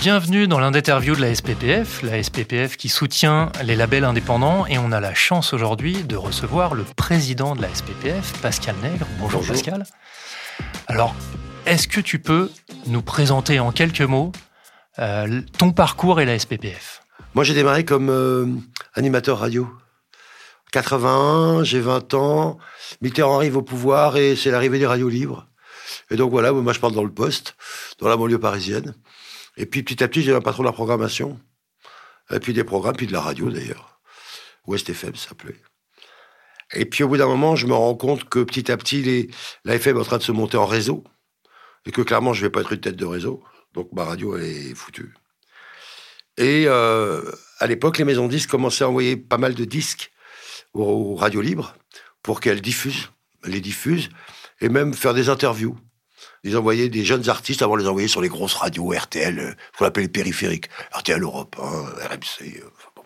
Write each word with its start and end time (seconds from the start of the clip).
Bienvenue 0.00 0.48
dans 0.48 0.58
l'un 0.58 0.70
d'interview 0.70 1.14
de 1.14 1.20
la 1.20 1.34
SPPF, 1.34 2.00
la 2.00 2.22
SPPF 2.22 2.78
qui 2.78 2.88
soutient 2.88 3.52
les 3.62 3.76
labels 3.76 4.04
indépendants 4.04 4.66
et 4.66 4.78
on 4.78 4.92
a 4.92 5.00
la 5.00 5.12
chance 5.12 5.52
aujourd'hui 5.52 6.04
de 6.04 6.16
recevoir 6.16 6.74
le 6.74 6.84
président 6.84 7.54
de 7.54 7.60
la 7.60 7.68
SPPF, 7.68 8.32
Pascal 8.40 8.74
Nègre. 8.82 9.06
Bonjour, 9.18 9.46
Pascal. 9.46 9.84
Alors, 10.86 11.14
est-ce 11.66 11.86
que 11.86 12.00
tu 12.00 12.18
peux 12.18 12.50
nous 12.86 13.02
présenter 13.02 13.60
en 13.60 13.72
quelques 13.72 14.00
mots 14.00 14.32
euh, 15.00 15.42
ton 15.58 15.70
parcours 15.70 16.18
et 16.18 16.24
la 16.24 16.38
SPPF 16.38 17.02
Moi 17.34 17.44
j'ai 17.44 17.52
démarré 17.52 17.84
comme 17.84 18.08
euh, 18.08 18.46
animateur 18.94 19.40
radio. 19.40 19.68
81, 20.72 21.62
j'ai 21.64 21.80
20 21.80 22.14
ans, 22.14 22.56
Mitterrand 23.02 23.36
arrive 23.36 23.58
au 23.58 23.62
pouvoir 23.62 24.16
et 24.16 24.34
c'est 24.34 24.50
l'arrivée 24.50 24.78
des 24.78 24.86
radios 24.86 25.10
libres. 25.10 25.46
Et 26.10 26.16
donc 26.16 26.30
voilà, 26.30 26.52
moi 26.52 26.72
je 26.72 26.80
parle 26.80 26.94
dans 26.94 27.04
le 27.04 27.12
poste, 27.12 27.54
dans 27.98 28.08
la 28.08 28.16
banlieue 28.16 28.40
parisienne. 28.40 28.94
Et 29.56 29.66
puis 29.66 29.82
petit 29.82 30.02
à 30.02 30.08
petit, 30.08 30.22
j'ai 30.22 30.34
un 30.34 30.40
patron 30.40 30.62
de 30.62 30.68
la 30.68 30.72
programmation. 30.72 31.40
Et 32.30 32.40
puis 32.40 32.52
des 32.52 32.64
programmes, 32.64 32.96
puis 32.96 33.06
de 33.06 33.12
la 33.12 33.20
radio 33.20 33.50
d'ailleurs. 33.50 34.00
West 34.66 34.88
FM 34.88 35.16
s'appelait. 35.16 35.60
Et 36.72 36.84
puis 36.84 37.02
au 37.02 37.08
bout 37.08 37.16
d'un 37.16 37.26
moment, 37.26 37.56
je 37.56 37.66
me 37.66 37.74
rends 37.74 37.96
compte 37.96 38.28
que 38.28 38.40
petit 38.40 38.70
à 38.70 38.76
petit, 38.76 39.02
les, 39.02 39.30
la 39.64 39.74
FM 39.74 39.96
est 39.96 40.00
en 40.00 40.04
train 40.04 40.18
de 40.18 40.22
se 40.22 40.32
monter 40.32 40.56
en 40.56 40.66
réseau. 40.66 41.04
Et 41.86 41.92
que 41.92 42.02
clairement, 42.02 42.32
je 42.32 42.42
vais 42.42 42.50
pas 42.50 42.60
être 42.60 42.72
une 42.72 42.80
tête 42.80 42.96
de 42.96 43.06
réseau. 43.06 43.42
Donc 43.74 43.90
ma 43.92 44.04
radio, 44.04 44.36
elle 44.36 44.44
est 44.44 44.74
foutue. 44.74 45.14
Et 46.36 46.64
euh, 46.66 47.22
à 47.58 47.66
l'époque, 47.66 47.98
les 47.98 48.04
maisons 48.04 48.28
disques 48.28 48.50
commençaient 48.50 48.84
à 48.84 48.88
envoyer 48.88 49.16
pas 49.16 49.38
mal 49.38 49.54
de 49.54 49.64
disques 49.64 50.10
aux, 50.72 51.14
radios 51.14 51.40
libres 51.40 51.74
pour 52.22 52.40
qu'elles 52.40 52.62
diffusent, 52.62 53.10
les 53.44 53.60
diffusent, 53.60 54.08
et 54.60 54.68
même 54.68 54.94
faire 54.94 55.14
des 55.14 55.28
interviews 55.28 55.76
ils 56.42 56.56
envoyaient 56.56 56.88
des 56.88 57.04
jeunes 57.04 57.28
artistes 57.28 57.62
avant 57.62 57.76
de 57.76 57.82
les 57.82 57.88
envoyer 57.88 58.08
sur 58.08 58.20
les 58.20 58.28
grosses 58.28 58.54
radios, 58.54 58.92
RTL, 58.92 59.38
euh, 59.38 59.52
faut 59.72 59.84
l'appeler 59.84 60.06
les 60.06 60.12
périphériques, 60.12 60.68
RTL 60.92 61.22
Europe, 61.22 61.56
RMC. 61.58 62.56
Euh, 62.56 62.70
bon. 62.96 63.02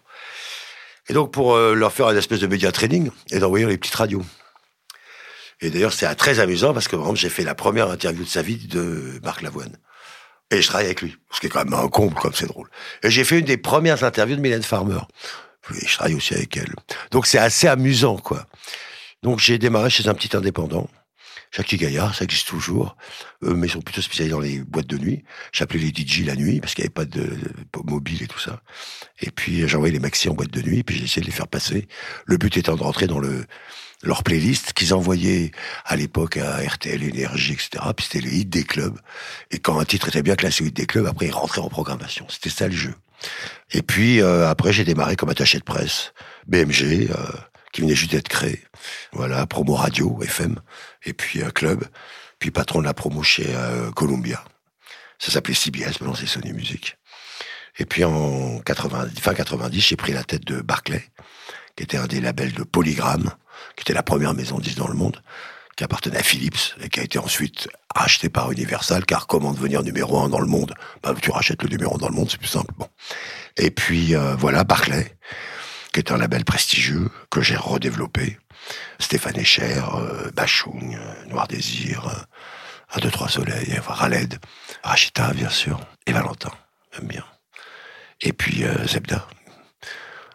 Et 1.09 1.13
donc 1.13 1.33
pour 1.33 1.55
euh, 1.55 1.75
leur 1.75 1.93
faire 1.93 2.09
une 2.11 2.17
espèce 2.17 2.41
de 2.41 2.47
média 2.47 2.71
training 2.71 3.11
et 3.31 3.39
d'envoyer 3.39 3.67
les 3.67 3.77
petites 3.77 3.95
radios. 3.95 4.25
Et 5.61 5.71
d'ailleurs 5.71 5.93
c'est 5.93 6.13
très 6.15 6.39
amusant 6.39 6.73
parce 6.73 6.89
que 6.89 6.97
par 6.97 7.15
j'ai 7.17 7.29
fait 7.29 7.45
la 7.45 7.55
première 7.55 7.89
interview 7.89 8.25
de 8.25 8.29
sa 8.29 8.43
vie 8.43 8.57
de 8.57 9.21
Marc 9.23 9.43
Lavoine. 9.43 9.77
Et 10.51 10.63
je 10.63 10.69
travaille 10.69 10.87
avec 10.87 11.01
lui, 11.01 11.17
ce 11.33 11.41
qui 11.41 11.47
est 11.47 11.49
quand 11.49 11.65
même 11.65 11.75
un 11.75 11.89
comble 11.89 12.15
comme 12.15 12.35
c'est 12.35 12.47
drôle. 12.47 12.69
Et 13.03 13.11
j'ai 13.11 13.25
fait 13.25 13.41
une 13.41 13.47
des 13.47 13.57
premières 13.57 14.05
interviews 14.05 14.37
de 14.37 14.41
Mylène 14.41 14.63
Farmer. 14.63 15.01
Et 15.75 15.87
je 15.87 15.95
travaille 15.95 16.15
aussi 16.15 16.35
avec 16.35 16.57
elle. 16.57 16.75
Donc 17.11 17.27
c'est 17.27 17.39
assez 17.39 17.67
amusant 17.67 18.19
quoi. 18.19 18.47
Donc 19.23 19.41
j'ai 19.41 19.59
démarré 19.59 19.91
chez 19.91 20.07
un 20.09 20.15
petit 20.15 20.37
indépendant. 20.37 20.89
Jackie 21.55 21.77
Gaillard, 21.77 22.15
ça 22.17 22.25
existe 22.25 22.49
toujours, 22.49 22.97
euh, 23.45 23.55
mais 23.55 23.69
ils 23.69 23.71
sont 23.71 23.81
plutôt 23.81 24.03
spécialisés 24.03 24.33
dans 24.33 24.41
les 24.41 24.59
boîtes 24.59 24.89
de 24.89 24.99
nuit. 24.99 25.25
J'appelais 25.53 25.79
les 25.79 25.89
DJ 25.89 26.25
la 26.27 26.35
nuit, 26.35 26.61
parce 26.61 26.75
qu'il 26.75 26.83
n'y 26.83 26.87
avait 26.87 26.93
pas 26.93 27.05
de, 27.05 27.39
mobile 27.85 28.25
et 28.25 28.27
tout 28.27 28.41
ça. 28.41 28.61
Et 29.21 29.31
puis 29.31 29.67
j'envoyais 29.69 29.93
les 29.93 30.01
maxi 30.01 30.29
en 30.29 30.35
boîte 30.35 30.51
de 30.51 30.63
nuit, 30.63 30.83
puis 30.83 30.99
j'essayais 30.99 31.23
de 31.23 31.27
les 31.27 31.33
faire 31.33 31.47
passer. 31.47 31.87
Le 32.27 32.39
but 32.39 32.57
étant 32.57 32.75
de 32.75 32.83
rentrer 32.83 33.07
dans 33.07 33.21
le 33.21 33.45
leur 34.03 34.23
playlist 34.23 34.75
qu'ils 34.75 34.93
envoyaient 34.93 35.51
à 35.87 35.97
l'époque 35.97 36.37
à 36.37 36.59
RTL 36.59 37.03
Énergie, 37.03 37.53
etc. 37.53 37.83
Puis 37.97 38.07
c'était 38.11 38.27
les 38.27 38.37
hits 38.41 38.45
des 38.45 38.65
clubs. 38.65 38.99
Et 39.51 39.59
quand 39.59 39.79
un 39.79 39.85
titre 39.85 40.09
était 40.09 40.23
bien 40.23 40.35
classé 40.35 40.65
hit 40.65 40.75
des 40.75 40.87
clubs, 40.87 41.07
après 41.07 41.27
il 41.27 41.33
rentrait 41.33 41.61
en 41.61 41.69
programmation. 41.69 42.27
C'était 42.29 42.51
ça 42.51 42.69
le 42.69 42.75
jeu. 42.75 42.95
Et 43.71 43.81
puis 43.83 44.21
euh, 44.21 44.49
après 44.49 44.73
j'ai 44.73 44.85
démarré 44.85 45.17
comme 45.17 45.31
attaché 45.31 45.59
de 45.59 45.65
presse, 45.65 46.13
BMG. 46.49 47.11
Euh, 47.11 47.15
qui 47.75 47.81
venait 47.81 47.97
juste 47.97 48.13
d'être 48.13 48.29
créé. 48.29 48.63
Voilà, 49.13 49.47
promo 49.47 49.75
radio, 49.75 50.19
FM, 50.23 50.59
et 51.05 51.13
puis 51.13 51.43
un 51.43 51.51
club, 51.51 51.85
puis 52.39 52.51
patron 52.51 52.79
de 52.79 52.85
la 52.85 52.95
promo 52.95 53.23
chez 53.23 53.47
euh, 53.49 53.91
Columbia. 53.91 54.43
Ça 55.19 55.33
s'appelait 55.33 55.55
CBS, 55.55 56.01
maintenant 56.01 56.15
c'est 56.15 56.27
Sony 56.27 56.53
Music. 56.53 56.97
Et 57.79 57.85
puis 57.85 58.05
en 58.05 58.61
80, 58.61 59.09
fin 59.21 59.35
90, 59.35 59.81
j'ai 59.81 59.97
pris 59.97 60.13
la 60.13 60.23
tête 60.23 60.45
de 60.45 60.61
Barclay, 60.61 61.05
qui 61.77 61.83
était 61.83 61.97
un 61.97 62.07
des 62.07 62.21
labels 62.21 62.53
de 62.53 62.63
Polygram, 62.63 63.33
qui 63.77 63.83
était 63.83 63.93
la 63.93 64.05
première 64.05 64.35
maison 64.35 64.59
de 64.59 64.63
disques 64.63 64.79
dans 64.79 64.89
le 64.89 64.95
monde, 64.95 65.21
qui 65.77 65.83
appartenait 65.83 66.19
à 66.19 66.23
Philips 66.23 66.77
et 66.81 66.89
qui 66.89 67.01
a 67.01 67.03
été 67.03 67.19
ensuite 67.19 67.67
racheté 67.93 68.29
par 68.29 68.53
Universal, 68.53 69.05
car 69.05 69.27
comment 69.27 69.53
devenir 69.53 69.83
numéro 69.83 70.21
un 70.21 70.29
dans 70.29 70.39
le 70.39 70.47
monde 70.47 70.75
bah, 71.03 71.13
Tu 71.21 71.33
rachètes 71.33 71.65
le 71.65 71.69
numéro 71.69 71.97
un 71.97 71.99
dans 71.99 72.09
le 72.09 72.15
monde, 72.15 72.31
c'est 72.31 72.39
plus 72.39 72.47
simple. 72.47 72.73
Bon. 72.79 72.87
Et 73.57 73.73
puis 73.73 74.15
euh, 74.15 74.37
voilà, 74.37 74.63
Barclay 74.63 75.17
qui 75.95 76.01
est 76.01 76.11
un 76.11 76.19
label 76.19 76.45
prestigieux 76.45 77.09
que 77.31 77.41
j'ai 77.41 77.55
redéveloppé. 77.55 78.37
Stéphane 78.99 79.37
Echer, 79.37 79.81
euh, 79.95 80.29
Bachung, 80.33 80.97
euh, 80.97 81.27
Noir 81.27 81.47
Désir, 81.47 82.09
euh, 82.09 82.97
Un, 82.97 83.01
deux, 83.01 83.11
trois 83.11 83.29
soleils, 83.29 83.81
Raled, 83.87 84.41
Rachita, 84.83 85.33
bien 85.33 85.49
sûr, 85.49 85.81
et 86.07 86.13
Valentin, 86.13 86.51
j'aime 86.93 87.07
bien. 87.07 87.25
Et 88.21 88.33
puis 88.33 88.65
Zebda. 88.87 89.27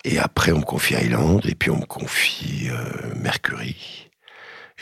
Et 0.03 0.17
après, 0.17 0.51
on 0.51 0.59
me 0.59 0.63
confie 0.63 0.95
Island, 0.95 1.45
et 1.45 1.55
puis 1.55 1.69
on 1.69 1.77
me 1.77 1.85
confie 1.85 2.69
Mercury. 3.15 4.09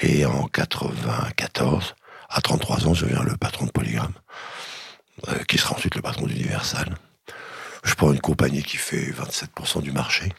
Et 0.01 0.25
en 0.25 0.47
94, 0.47 1.95
à 2.29 2.41
33 2.41 2.88
ans, 2.88 2.94
je 2.94 3.05
deviens 3.05 3.23
le 3.23 3.38
patron 3.38 3.65
de 3.65 3.71
Polygram, 3.71 4.13
qui 5.47 5.57
sera 5.57 5.75
ensuite 5.75 5.95
le 5.95 6.01
patron 6.01 6.25
d'Universal. 6.25 6.95
Je 7.83 7.94
prends 7.94 8.11
une 8.11 8.21
compagnie 8.21 8.63
qui 8.63 8.77
fait 8.77 9.11
27% 9.11 9.81
du 9.81 9.91
marché. 9.91 10.31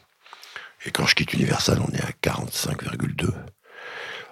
Et 0.84 0.90
quand 0.90 1.06
je 1.06 1.14
quitte 1.14 1.32
Universal, 1.32 1.80
on 1.80 1.92
est 1.92 2.02
à 2.02 2.10
45,2 2.22 3.32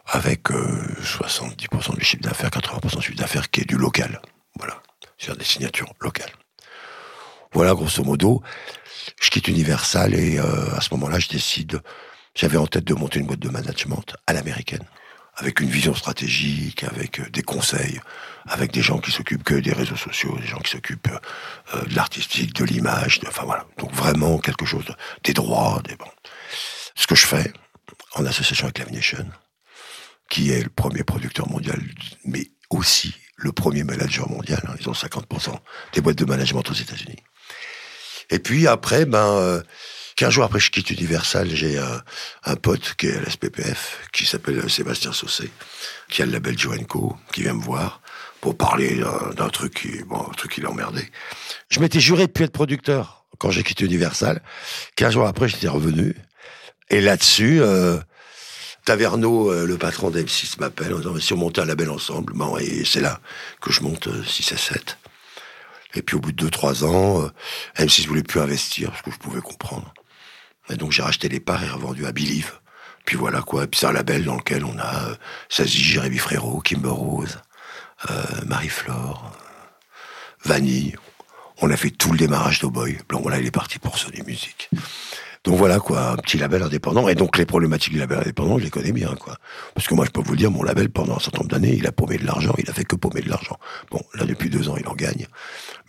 avec 0.07 0.51
70% 0.51 1.93
euh, 1.93 1.97
du 1.97 2.05
chiffre 2.05 2.23
d'affaires, 2.23 2.51
80% 2.51 2.97
du 2.97 3.03
chiffre 3.03 3.19
d'affaires 3.19 3.51
qui 3.51 3.63
est 3.63 3.69
du 3.69 3.77
local. 3.77 4.21
Voilà, 4.59 4.81
sur 5.19 5.37
des 5.37 5.45
signatures 5.45 5.93
locales. 6.01 6.31
Voilà, 7.53 7.75
grosso 7.75 8.03
modo, 8.05 8.43
je 9.21 9.31
quitte 9.31 9.49
Universal 9.49 10.15
et 10.15 10.39
euh, 10.39 10.75
à 10.77 10.81
ce 10.81 10.93
moment-là, 10.95 11.19
je 11.19 11.29
décide, 11.29 11.81
j'avais 12.35 12.57
en 12.57 12.67
tête 12.67 12.85
de 12.85 12.95
monter 12.95 13.19
une 13.19 13.27
boîte 13.27 13.41
de 13.41 13.49
management 13.49 14.17
à 14.27 14.33
l'américaine, 14.33 14.85
avec 15.37 15.61
une 15.61 15.69
vision 15.69 15.95
stratégique, 15.95 16.85
avec 16.85 17.21
euh, 17.21 17.29
des 17.31 17.43
conseils, 17.43 18.01
avec 18.47 18.73
des 18.73 18.83
gens 18.83 18.99
qui 18.99 19.11
s'occupent 19.11 19.45
que 19.45 19.55
des 19.55 19.73
réseaux 19.73 19.97
sociaux, 19.97 20.37
des 20.39 20.47
gens 20.47 20.59
qui 20.59 20.71
s'occupent 20.71 21.09
de 21.09 21.95
l'artistique, 21.95 22.55
de 22.55 22.65
l'image, 22.65 23.21
enfin 23.27 23.45
voilà. 23.45 23.67
Donc 23.79 23.93
vraiment 23.93 24.39
quelque 24.39 24.65
chose, 24.65 24.85
des 25.25 25.33
droits, 25.33 25.83
des 25.85 25.97
ce 26.97 27.07
que 27.07 27.15
je 27.15 27.27
fais 27.27 27.53
en 28.15 28.27
association 28.27 28.65
avec 28.65 28.79
Lamination, 28.79 29.27
qui 30.29 30.51
est 30.51 30.63
le 30.63 30.71
premier 30.71 31.05
producteur 31.05 31.49
mondial, 31.49 31.81
mais 32.25 32.51
aussi 32.71 33.15
le 33.37 33.53
premier 33.53 33.85
manager 33.85 34.29
mondial. 34.29 34.61
Hein. 34.67 34.75
ils 34.81 34.89
ont 34.89 34.93
50% 34.93 35.55
des 35.93 36.01
boîtes 36.01 36.17
de 36.17 36.25
management 36.25 36.69
aux 36.69 36.75
États-Unis. 36.75 37.23
Et 38.31 38.39
puis 38.39 38.67
après, 38.67 39.05
ben, 39.05 39.37
euh, 39.37 39.63
15 40.17 40.31
jours 40.31 40.45
après 40.45 40.59
je 40.59 40.71
quitte 40.71 40.91
Universal, 40.91 41.49
j'ai 41.55 41.79
un, 41.79 42.57
pote 42.57 42.95
qui 42.95 43.07
est 43.07 43.17
à 43.17 43.21
l'SPPF, 43.21 44.09
qui 44.13 44.25
s'appelle 44.25 44.69
Sébastien 44.71 45.13
Saucé, 45.13 45.51
qui 46.09 46.23
a 46.23 46.27
le 46.27 46.33
label 46.33 46.59
Joenco, 46.59 47.17
qui 47.33 47.43
vient 47.43 47.53
me 47.53 47.63
voir 47.63 48.01
pour 48.41 48.57
parler 48.57 49.03
d'un 49.37 49.49
truc 49.51 49.75
qui, 49.75 50.03
bon, 50.05 50.27
un 50.29 50.33
truc 50.33 50.53
qui 50.53 50.61
l'emmerdait. 50.63 51.11
Je 51.69 51.81
m'étais 51.81 52.01
juré 52.01 52.27
de 52.27 52.33
plus 52.33 52.45
être 52.45 52.53
producteur 52.53 53.27
quand 53.39 53.51
j'ai 53.51 53.63
quitté 53.63 53.85
Universal. 53.85 54.41
15 54.97 55.13
jours 55.13 55.27
après, 55.27 55.49
j'étais 55.49 55.69
revenu. 55.69 56.15
Et 56.91 57.01
là-dessus, 57.01 57.61
euh, 57.61 57.99
Taverneau, 58.87 59.51
euh, 59.51 59.67
le 59.67 59.77
patron 59.77 60.11
d'M6, 60.11 60.61
m'appelle 60.61 60.95
en 60.95 60.99
disant 60.99 61.19
si 61.19 61.33
on 61.33 61.37
montait 61.37 61.61
un 61.61 61.65
label 61.65 61.91
ensemble. 61.91 62.35
Bon, 62.35 62.57
et 62.57 62.85
c'est 62.85 63.01
là 63.01 63.21
que 63.61 63.73
je 63.73 63.81
monte 63.83 64.09
6 64.25 64.53
euh, 64.53 64.55
à 64.55 64.59
7. 64.59 64.99
Et 65.97 66.03
puis 66.03 66.15
au 66.15 66.21
bout 66.21 66.31
de 66.31 66.49
2-3 66.49 66.85
ans, 66.85 67.23
euh, 67.23 67.29
M6 67.79 68.07
voulait 68.07 68.23
plus 68.23 68.39
investir, 68.39 68.93
ce 68.97 69.03
que 69.03 69.11
je 69.11 69.19
pouvais 69.19 69.41
comprendre. 69.41 69.93
Et 70.71 70.77
donc 70.77 70.93
j'ai 70.93 71.03
racheté 71.03 71.29
les 71.29 71.41
parts 71.41 71.65
et 71.65 71.69
revendu 71.69 72.07
à 72.07 72.13
Believe. 72.13 72.53
Puis 73.05 73.17
voilà 73.17 73.43
quoi. 73.43 73.65
Et 73.65 73.67
puis 73.67 73.81
c'est 73.81 73.87
un 73.87 73.93
label 73.93 74.25
dans 74.25 74.37
lequel 74.37 74.65
on 74.65 74.79
a 74.79 75.09
euh, 75.09 75.15
Sazi, 75.49 75.83
Jérémy 75.83 76.19
Frérot, 76.19 76.61
Kimber 76.61 76.91
Rose, 76.91 77.41
Marie-Flore, 78.47 79.33
Vanille. 80.45 80.95
On 81.61 81.71
a 81.71 81.77
fait 81.77 81.91
tout 81.91 82.13
le 82.13 82.19
démarrage 82.19 82.61
d'Oboy. 82.61 82.99
Bon, 83.09 83.21
voilà, 83.21 83.41
il 83.41 83.47
est 83.47 83.51
parti 83.51 83.81
pour 83.81 83.99
Sony 83.99 84.23
Music. 84.23 84.71
Donc 85.47 85.55
voilà 85.57 85.79
quoi, 85.79 86.11
un 86.11 86.17
petit 86.17 86.39
label 86.39 86.65
indépendant. 86.65 87.09
Et 87.09 87.15
donc 87.15 87.39
les 87.39 87.47
problématiques 87.47 87.93
du 87.93 88.01
label 88.01 88.19
indépendant, 88.19 88.59
je 88.59 88.65
les 88.65 88.71
connais 88.71 88.91
bien 88.91 89.15
quoi. 89.15 89.37
Parce 89.75 89.87
que 89.87 89.95
moi 89.95 90.05
je 90.05 90.11
peux 90.11 90.21
vous 90.21 90.35
dire, 90.35 90.51
mon 90.51 90.65
label 90.65 90.91
pendant 90.91 91.17
un 91.17 91.21
certain 91.21 91.39
nombre 91.39 91.51
d'années, 91.51 91.75
il 91.75 91.87
a 91.87 91.93
paumé 91.93 92.19
de 92.19 92.27
l'argent, 92.27 92.53
il 92.59 92.69
a 92.69 92.73
fait 92.73 92.85
que 92.85 92.97
paumer 92.97 93.21
de 93.21 93.31
l'argent. 93.31 93.57
Bon, 93.93 94.03
là 94.15 94.25
depuis 94.25 94.51
deux 94.51 94.69
ans, 94.69 94.77
il 94.77 94.89
en 94.89 94.95
gagne, 94.95 95.27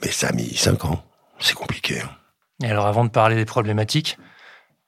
mais 0.03 0.11
ça 0.11 0.27
a 0.27 0.31
mis 0.31 0.55
cinq 0.55 0.85
ans. 0.85 1.03
C'est 1.39 1.55
compliqué. 1.55 2.01
Hein. 2.01 2.09
Et 2.63 2.69
alors 2.69 2.85
avant 2.85 3.03
de 3.03 3.09
parler 3.09 3.35
des 3.35 3.45
problématiques, 3.45 4.19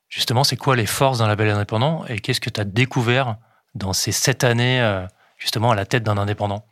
justement, 0.07 0.43
c'est 0.43 0.55
quoi 0.55 0.75
les 0.75 0.85
forces 0.85 1.17
d'un 1.17 1.27
label 1.27 1.49
indépendant 1.49 2.05
et 2.07 2.19
qu'est-ce 2.19 2.41
que 2.41 2.51
tu 2.51 2.61
as 2.61 2.65
découvert 2.65 3.37
dans 3.73 3.93
ces 3.93 4.11
sept 4.11 4.43
années 4.43 4.81
euh, 4.81 5.03
justement 5.39 5.71
à 5.71 5.75
la 5.75 5.87
tête 5.87 6.03
d'un 6.03 6.17
indépendant? 6.19 6.63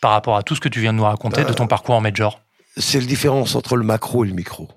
Par 0.00 0.12
rapport 0.12 0.36
à 0.36 0.42
tout 0.42 0.54
ce 0.54 0.60
que 0.60 0.68
tu 0.68 0.80
viens 0.80 0.92
de 0.92 0.98
nous 0.98 1.04
raconter 1.04 1.44
de 1.44 1.52
ton 1.52 1.64
bah, 1.64 1.68
parcours 1.68 1.94
en 1.94 2.00
major 2.00 2.40
C'est 2.76 3.00
la 3.00 3.06
différence 3.06 3.54
entre 3.54 3.76
le 3.76 3.84
macro 3.84 4.24
et 4.24 4.28
le 4.28 4.34
micro. 4.34 4.68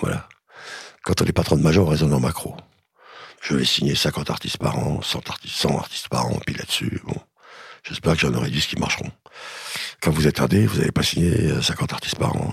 Voilà. 0.00 0.28
Quand 1.06 1.22
on 1.22 1.24
est 1.24 1.32
patron 1.32 1.56
de 1.56 1.62
major, 1.62 1.86
on 1.86 1.90
raisonne 1.90 2.12
en 2.12 2.18
macro. 2.18 2.56
Je 3.40 3.54
vais 3.54 3.64
signer 3.64 3.94
50 3.94 4.28
artistes 4.28 4.58
par 4.58 4.76
an, 4.76 5.00
100 5.02 5.30
artistes, 5.30 5.54
100 5.54 5.78
artistes 5.78 6.08
par 6.08 6.26
an, 6.26 6.40
puis 6.44 6.56
là-dessus, 6.56 7.00
bon, 7.04 7.14
j'espère 7.84 8.14
que 8.14 8.18
j'en 8.18 8.34
aurai 8.34 8.50
10 8.50 8.66
qui 8.66 8.76
marcheront. 8.76 9.12
Quand 10.02 10.10
vous 10.10 10.26
êtes 10.26 10.40
indé, 10.40 10.66
vous 10.66 10.78
n'allez 10.78 10.90
pas 10.90 11.04
signer 11.04 11.62
50 11.62 11.92
artistes 11.92 12.18
par 12.18 12.34
an. 12.34 12.50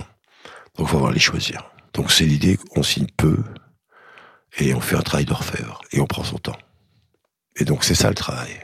Donc, 0.78 0.82
il 0.82 0.88
faut 0.88 0.98
avoir 0.98 1.12
les 1.12 1.20
choisir. 1.20 1.72
Donc, 1.96 2.12
c'est 2.12 2.26
l'idée 2.26 2.58
qu'on 2.58 2.84
signe 2.84 3.08
peu 3.18 3.40
et 4.60 4.76
on 4.76 4.82
fait 4.82 4.98
un 4.98 5.02
travail 5.02 5.26
d'orfèvre 5.26 5.82
et 5.92 6.00
on 6.00 6.06
prend 6.06 6.24
son 6.24 6.38
temps. 6.38 6.58
Et 7.56 7.66
donc, 7.66 7.84
c'est 7.84 7.96
ça 7.96 8.10
le 8.10 8.16
travail. 8.16 8.64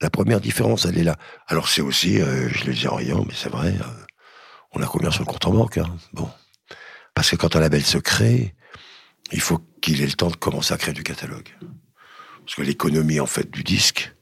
La 0.00 0.10
première 0.10 0.40
différence, 0.40 0.86
elle 0.86 0.98
est 0.98 1.04
là. 1.04 1.16
Alors, 1.46 1.68
c'est 1.68 1.82
aussi, 1.82 2.20
euh, 2.20 2.48
je 2.48 2.64
le 2.64 2.74
dis 2.74 2.88
en 2.88 2.96
riant, 2.96 3.24
mais 3.28 3.34
c'est 3.36 3.48
vrai, 3.48 3.68
euh, 3.68 4.04
on 4.72 4.82
a 4.82 4.86
combien 4.86 5.12
sur 5.12 5.20
le 5.20 5.26
compte 5.26 5.46
en 5.46 5.52
banque 5.52 5.78
hein? 5.78 5.86
Bon. 6.12 6.28
Parce 7.14 7.30
que 7.30 7.36
quand 7.36 7.54
un 7.54 7.60
label 7.60 7.84
se 7.84 7.98
crée, 7.98 8.56
il 9.30 9.40
faut 9.40 9.60
qu'il 9.80 10.02
ait 10.02 10.06
le 10.06 10.12
temps 10.12 10.30
de 10.30 10.36
commencer 10.36 10.74
à 10.74 10.78
créer 10.78 10.94
du 10.94 11.02
catalogue. 11.02 11.48
Parce 12.44 12.56
que 12.56 12.62
l'économie, 12.62 13.20
en 13.20 13.26
fait, 13.26 13.50
du 13.50 13.62
disque, 13.62 14.14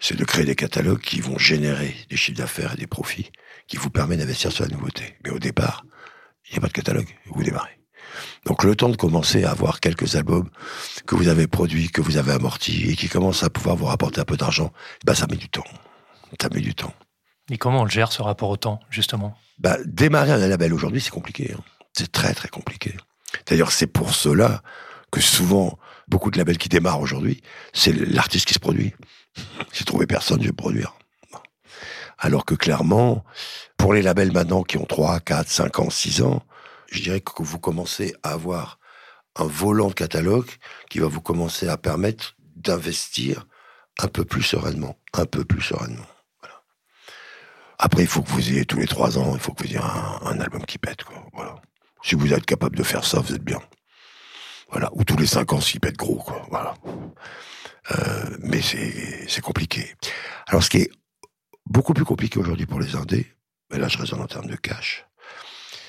c'est 0.00 0.16
de 0.16 0.24
créer 0.24 0.44
des 0.44 0.54
catalogues 0.54 1.00
qui 1.00 1.20
vont 1.20 1.38
générer 1.38 1.94
des 2.10 2.16
chiffres 2.16 2.38
d'affaires 2.38 2.74
et 2.74 2.76
des 2.76 2.86
profits 2.86 3.30
qui 3.66 3.76
vous 3.76 3.90
permettent 3.90 4.20
d'investir 4.20 4.52
sur 4.52 4.64
la 4.64 4.70
nouveauté. 4.70 5.16
Mais 5.24 5.30
au 5.30 5.38
départ, 5.38 5.84
il 6.48 6.52
n'y 6.52 6.58
a 6.58 6.60
pas 6.60 6.68
de 6.68 6.72
catalogue, 6.72 7.08
vous 7.26 7.42
démarrez. 7.42 7.78
Donc 8.44 8.64
le 8.64 8.76
temps 8.76 8.90
de 8.90 8.96
commencer 8.96 9.44
à 9.44 9.50
avoir 9.50 9.80
quelques 9.80 10.16
albums 10.16 10.50
que 11.06 11.14
vous 11.14 11.28
avez 11.28 11.46
produits, 11.46 11.90
que 11.90 12.00
vous 12.00 12.16
avez 12.16 12.32
amortis 12.32 12.90
et 12.90 12.96
qui 12.96 13.08
commencent 13.08 13.42
à 13.42 13.50
pouvoir 13.50 13.76
vous 13.76 13.86
rapporter 13.86 14.20
un 14.20 14.24
peu 14.24 14.36
d'argent, 14.36 14.72
bah 15.04 15.14
ça 15.14 15.26
met 15.26 15.36
du 15.36 15.48
temps. 15.48 15.64
Ça 16.40 16.48
met 16.52 16.60
du 16.60 16.74
temps. 16.74 16.94
Et 17.50 17.58
comment 17.58 17.80
on 17.80 17.84
le 17.84 17.90
gère 17.90 18.12
ce 18.12 18.22
rapport 18.22 18.50
au 18.50 18.56
temps, 18.56 18.80
justement? 18.90 19.36
Bah, 19.58 19.76
Démarrer 19.84 20.32
un 20.32 20.48
label 20.48 20.72
aujourd'hui, 20.72 21.00
c'est 21.00 21.10
compliqué. 21.10 21.52
Hein. 21.56 21.62
C'est 21.92 22.10
très 22.10 22.34
très 22.34 22.48
compliqué. 22.48 22.94
D'ailleurs, 23.46 23.72
c'est 23.72 23.86
pour 23.86 24.14
cela 24.14 24.62
que 25.10 25.20
souvent, 25.20 25.78
beaucoup 26.08 26.30
de 26.30 26.38
labels 26.38 26.58
qui 26.58 26.68
démarrent 26.68 27.00
aujourd'hui, 27.00 27.42
c'est 27.72 27.92
l'artiste 27.92 28.46
qui 28.46 28.54
se 28.54 28.58
produit. 28.58 28.94
J'ai 29.72 29.84
trouvé 29.84 30.06
personne, 30.06 30.40
je 30.40 30.46
vais 30.46 30.52
produire. 30.52 30.94
Alors 32.18 32.44
que 32.44 32.54
clairement, 32.54 33.24
pour 33.76 33.92
les 33.92 34.02
labels 34.02 34.32
maintenant 34.32 34.62
qui 34.62 34.78
ont 34.78 34.86
3, 34.86 35.20
4, 35.20 35.48
5 35.48 35.78
ans, 35.80 35.90
6 35.90 36.22
ans, 36.22 36.42
je 36.90 37.02
dirais 37.02 37.20
que 37.20 37.42
vous 37.42 37.58
commencez 37.58 38.14
à 38.22 38.32
avoir 38.32 38.78
un 39.36 39.46
volant 39.46 39.88
de 39.88 39.94
catalogue 39.94 40.48
qui 40.90 41.00
va 41.00 41.08
vous 41.08 41.20
commencer 41.20 41.68
à 41.68 41.76
permettre 41.76 42.36
d'investir 42.56 43.46
un 43.98 44.08
peu 44.08 44.24
plus 44.24 44.42
sereinement, 44.42 44.96
un 45.12 45.26
peu 45.26 45.44
plus 45.44 45.62
sereinement. 45.62 46.06
Après, 47.78 48.02
il 48.02 48.08
faut 48.08 48.22
que 48.22 48.30
vous 48.30 48.48
ayez 48.48 48.64
tous 48.64 48.78
les 48.78 48.86
trois 48.86 49.18
ans, 49.18 49.34
il 49.34 49.40
faut 49.40 49.52
que 49.52 49.64
vous 49.64 49.70
ayez 49.70 49.78
un, 49.78 50.40
album 50.40 50.64
qui 50.64 50.78
pète. 50.78 51.04
Si 52.04 52.14
vous 52.14 52.34
êtes 52.34 52.44
capable 52.44 52.76
de 52.76 52.82
faire 52.82 53.02
ça, 53.02 53.20
vous 53.20 53.34
êtes 53.34 53.42
bien. 53.42 53.60
Voilà. 54.70 54.90
Ou 54.92 55.04
tous 55.04 55.16
les 55.16 55.26
cinq 55.26 55.54
ans, 55.54 55.60
s'il 55.60 55.80
pète 55.80 55.96
gros. 55.96 56.16
Quoi. 56.16 56.46
Voilà. 56.50 56.74
Euh, 57.92 58.36
mais 58.40 58.60
c'est 58.60 59.40
compliqué. 59.40 59.94
Alors, 60.46 60.62
ce 60.62 60.68
qui 60.68 60.78
est 60.78 60.90
beaucoup 61.64 61.94
plus 61.94 62.04
compliqué 62.04 62.38
aujourd'hui 62.38 62.66
pour 62.66 62.78
les 62.78 62.94
indés, 62.94 63.26
mais 63.70 63.78
là 63.78 63.88
je 63.88 63.96
raisonne 63.96 64.20
en 64.20 64.26
termes 64.26 64.46
de 64.46 64.56
cash, 64.56 65.06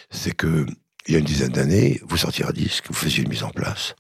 c'est 0.10 0.34
que 0.34 0.66
il 1.08 1.14
y 1.14 1.18
a 1.18 1.20
une 1.20 1.26
dizaine 1.26 1.52
d'années, 1.52 2.02
vous 2.04 2.18
sortiez 2.18 2.46
un 2.46 2.52
disque, 2.52 2.86
vous 2.88 2.94
faisiez 2.94 3.24
une 3.24 3.30
mise 3.30 3.44
en 3.44 3.52
place, 3.52 3.96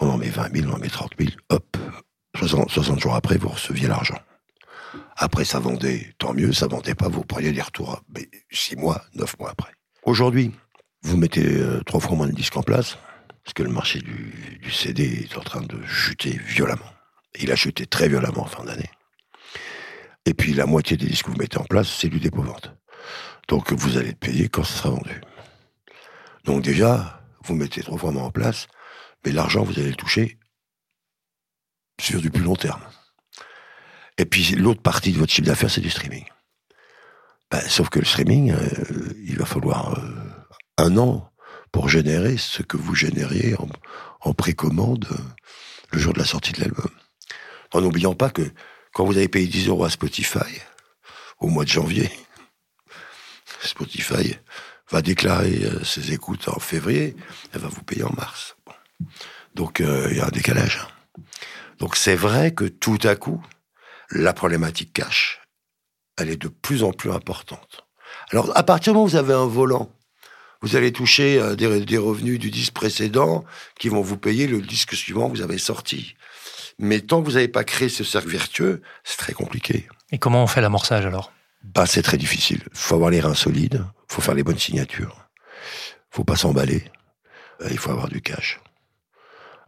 on 0.00 0.08
en 0.08 0.16
met 0.16 0.30
20 0.30 0.56
000, 0.56 0.70
on 0.70 0.76
en 0.76 0.78
met 0.78 0.88
30 0.88 1.12
000, 1.18 1.30
hop, 1.50 1.76
60, 2.36 2.70
60 2.70 3.00
jours 3.00 3.14
après, 3.14 3.36
vous 3.36 3.48
receviez 3.48 3.88
l'argent. 3.88 4.18
Après, 5.16 5.44
ça 5.44 5.58
vendait, 5.58 6.14
tant 6.18 6.32
mieux, 6.32 6.52
ça 6.52 6.68
vendait 6.68 6.94
pas, 6.94 7.08
vous 7.08 7.22
preniez 7.22 7.52
des 7.52 7.60
retours, 7.60 8.00
mais 8.14 8.30
6 8.50 8.76
mois, 8.76 9.02
9 9.14 9.38
mois 9.38 9.50
après. 9.50 9.72
Aujourd'hui, 10.04 10.52
vous 11.02 11.16
mettez 11.16 11.44
euh, 11.44 11.82
trois 11.84 12.00
fois 12.00 12.16
moins 12.16 12.28
de 12.28 12.32
disques 12.32 12.56
en 12.56 12.62
place, 12.62 12.96
parce 13.44 13.54
que 13.54 13.62
le 13.62 13.70
marché 13.70 14.00
du, 14.00 14.70
CD 14.70 15.24
est 15.24 15.36
en 15.36 15.42
train 15.42 15.60
de 15.60 15.84
chuter 15.84 16.38
violemment. 16.46 16.92
Il 17.40 17.50
a 17.50 17.56
chuté 17.56 17.86
très 17.86 18.08
violemment 18.08 18.42
en 18.42 18.46
fin 18.46 18.64
d'année. 18.64 18.90
Et 20.24 20.34
puis 20.34 20.54
la 20.54 20.66
moitié 20.66 20.96
des 20.96 21.06
disques 21.06 21.26
que 21.26 21.30
vous 21.30 21.36
mettez 21.36 21.58
en 21.58 21.64
place, 21.64 21.88
c'est 21.88 22.08
du 22.08 22.20
dépôt-vente. 22.20 22.74
Donc 23.48 23.72
vous 23.72 23.96
allez 23.96 24.14
payer 24.14 24.48
quand 24.48 24.62
ça 24.62 24.74
sera 24.74 24.90
vendu. 24.90 25.20
Donc 26.44 26.62
déjà, 26.62 27.20
vous 27.44 27.54
mettez 27.54 27.82
trois 27.82 27.98
fois 27.98 28.12
moins 28.12 28.24
en 28.24 28.30
place, 28.30 28.68
mais 29.24 29.32
l'argent, 29.32 29.64
vous 29.64 29.78
allez 29.78 29.90
le 29.90 29.96
toucher 29.96 30.38
sur 32.00 32.20
du 32.20 32.30
plus 32.30 32.42
long 32.42 32.56
terme. 32.56 32.82
Et 34.18 34.24
puis 34.24 34.54
l'autre 34.54 34.82
partie 34.82 35.12
de 35.12 35.18
votre 35.18 35.32
chiffre 35.32 35.46
d'affaires, 35.46 35.70
c'est 35.70 35.80
du 35.80 35.90
streaming. 35.90 36.24
Ben, 37.50 37.60
sauf 37.60 37.88
que 37.90 37.98
le 37.98 38.04
streaming, 38.04 38.52
euh, 38.52 39.14
il 39.24 39.36
va 39.36 39.44
falloir 39.44 39.98
euh, 39.98 40.21
un 40.82 40.96
an 40.96 41.30
pour 41.70 41.88
générer 41.88 42.36
ce 42.36 42.62
que 42.62 42.76
vous 42.76 42.94
génériez 42.94 43.54
en, 44.20 44.34
précommande 44.34 45.06
euh, 45.10 45.16
le 45.92 45.98
jour 45.98 46.12
de 46.12 46.18
la 46.18 46.24
sortie 46.24 46.52
de 46.52 46.60
l'album. 46.60 46.90
En 47.72 47.80
n'oubliant 47.80 48.14
pas 48.14 48.30
que 48.30 48.42
quand 48.92 49.04
vous 49.04 49.16
avez 49.16 49.28
payé 49.28 49.46
10 49.46 49.68
euros 49.68 49.84
à 49.84 49.90
Spotify, 49.90 50.60
au 51.38 51.48
mois 51.48 51.64
de 51.64 51.70
janvier, 51.70 52.10
Spotify 53.62 54.36
va 54.90 55.02
déclarer 55.02 55.64
euh, 55.64 55.82
ses 55.84 56.12
écoutes 56.12 56.48
en 56.48 56.58
février, 56.58 57.16
elle 57.52 57.60
va 57.60 57.68
vous 57.68 57.82
payer 57.82 58.04
en 58.04 58.12
mars. 58.12 58.56
Donc 59.54 59.80
euh, 59.80 60.08
il 60.10 60.16
y 60.16 60.20
a 60.20 60.26
un 60.26 60.30
décalage. 60.30 60.86
Donc 61.78 61.96
c'est 61.96 62.16
vrai 62.16 62.52
que 62.52 62.64
tout 62.64 62.98
à 63.04 63.16
coup, 63.16 63.44
la 64.10 64.32
problématique 64.32 64.92
cash, 64.92 65.40
elle 66.18 66.28
est 66.28 66.40
de 66.40 66.48
plus 66.48 66.82
en 66.82 66.92
plus 66.92 67.12
importante. 67.12 67.86
Alors 68.30 68.56
à 68.56 68.62
partir 68.62 68.92
du 68.92 68.96
moment 68.96 69.06
où 69.06 69.08
vous 69.10 69.16
avez 69.16 69.34
un 69.34 69.46
volant, 69.46 69.90
vous 70.62 70.76
allez 70.76 70.92
toucher 70.92 71.38
euh, 71.38 71.54
des, 71.54 71.98
revenus 71.98 72.38
du 72.38 72.50
disque 72.50 72.72
précédent 72.72 73.44
qui 73.78 73.88
vont 73.88 74.00
vous 74.00 74.16
payer 74.16 74.46
le 74.46 74.60
disque 74.60 74.94
suivant 74.94 75.28
que 75.28 75.36
vous 75.36 75.42
avez 75.42 75.58
sorti. 75.58 76.14
Mais 76.78 77.00
tant 77.00 77.20
que 77.20 77.26
vous 77.26 77.34
n'avez 77.34 77.48
pas 77.48 77.64
créé 77.64 77.88
ce 77.88 78.04
cercle 78.04 78.28
vertueux, 78.28 78.82
c'est 79.04 79.18
très 79.18 79.32
compliqué. 79.32 79.86
Et 80.10 80.18
comment 80.18 80.42
on 80.42 80.46
fait 80.46 80.60
l'amorçage 80.60 81.06
alors? 81.06 81.32
Bah, 81.62 81.86
C'est 81.86 82.02
très 82.02 82.16
difficile. 82.16 82.62
Il 82.72 82.78
faut 82.78 82.94
avoir 82.94 83.10
les 83.10 83.20
reins 83.20 83.34
solides, 83.34 83.84
il 84.10 84.14
faut 84.14 84.22
faire 84.22 84.34
les 84.34 84.42
bonnes 84.42 84.58
signatures, 84.58 85.28
il 86.12 86.16
faut 86.16 86.24
pas 86.24 86.36
s'emballer, 86.36 86.84
euh, 87.60 87.68
il 87.70 87.78
faut 87.78 87.90
avoir 87.90 88.08
du 88.08 88.20
cash. 88.20 88.60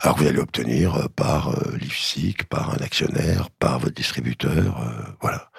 Alors 0.00 0.16
que 0.16 0.22
vous 0.22 0.28
allez 0.28 0.40
obtenir 0.40 0.96
euh, 0.96 1.06
par 1.14 1.50
euh, 1.50 1.76
l'IFSIC, 1.80 2.44
par 2.44 2.70
un 2.70 2.78
actionnaire, 2.78 3.48
par 3.50 3.78
votre 3.78 3.94
distributeur, 3.94 4.76
voilà. 5.20 5.50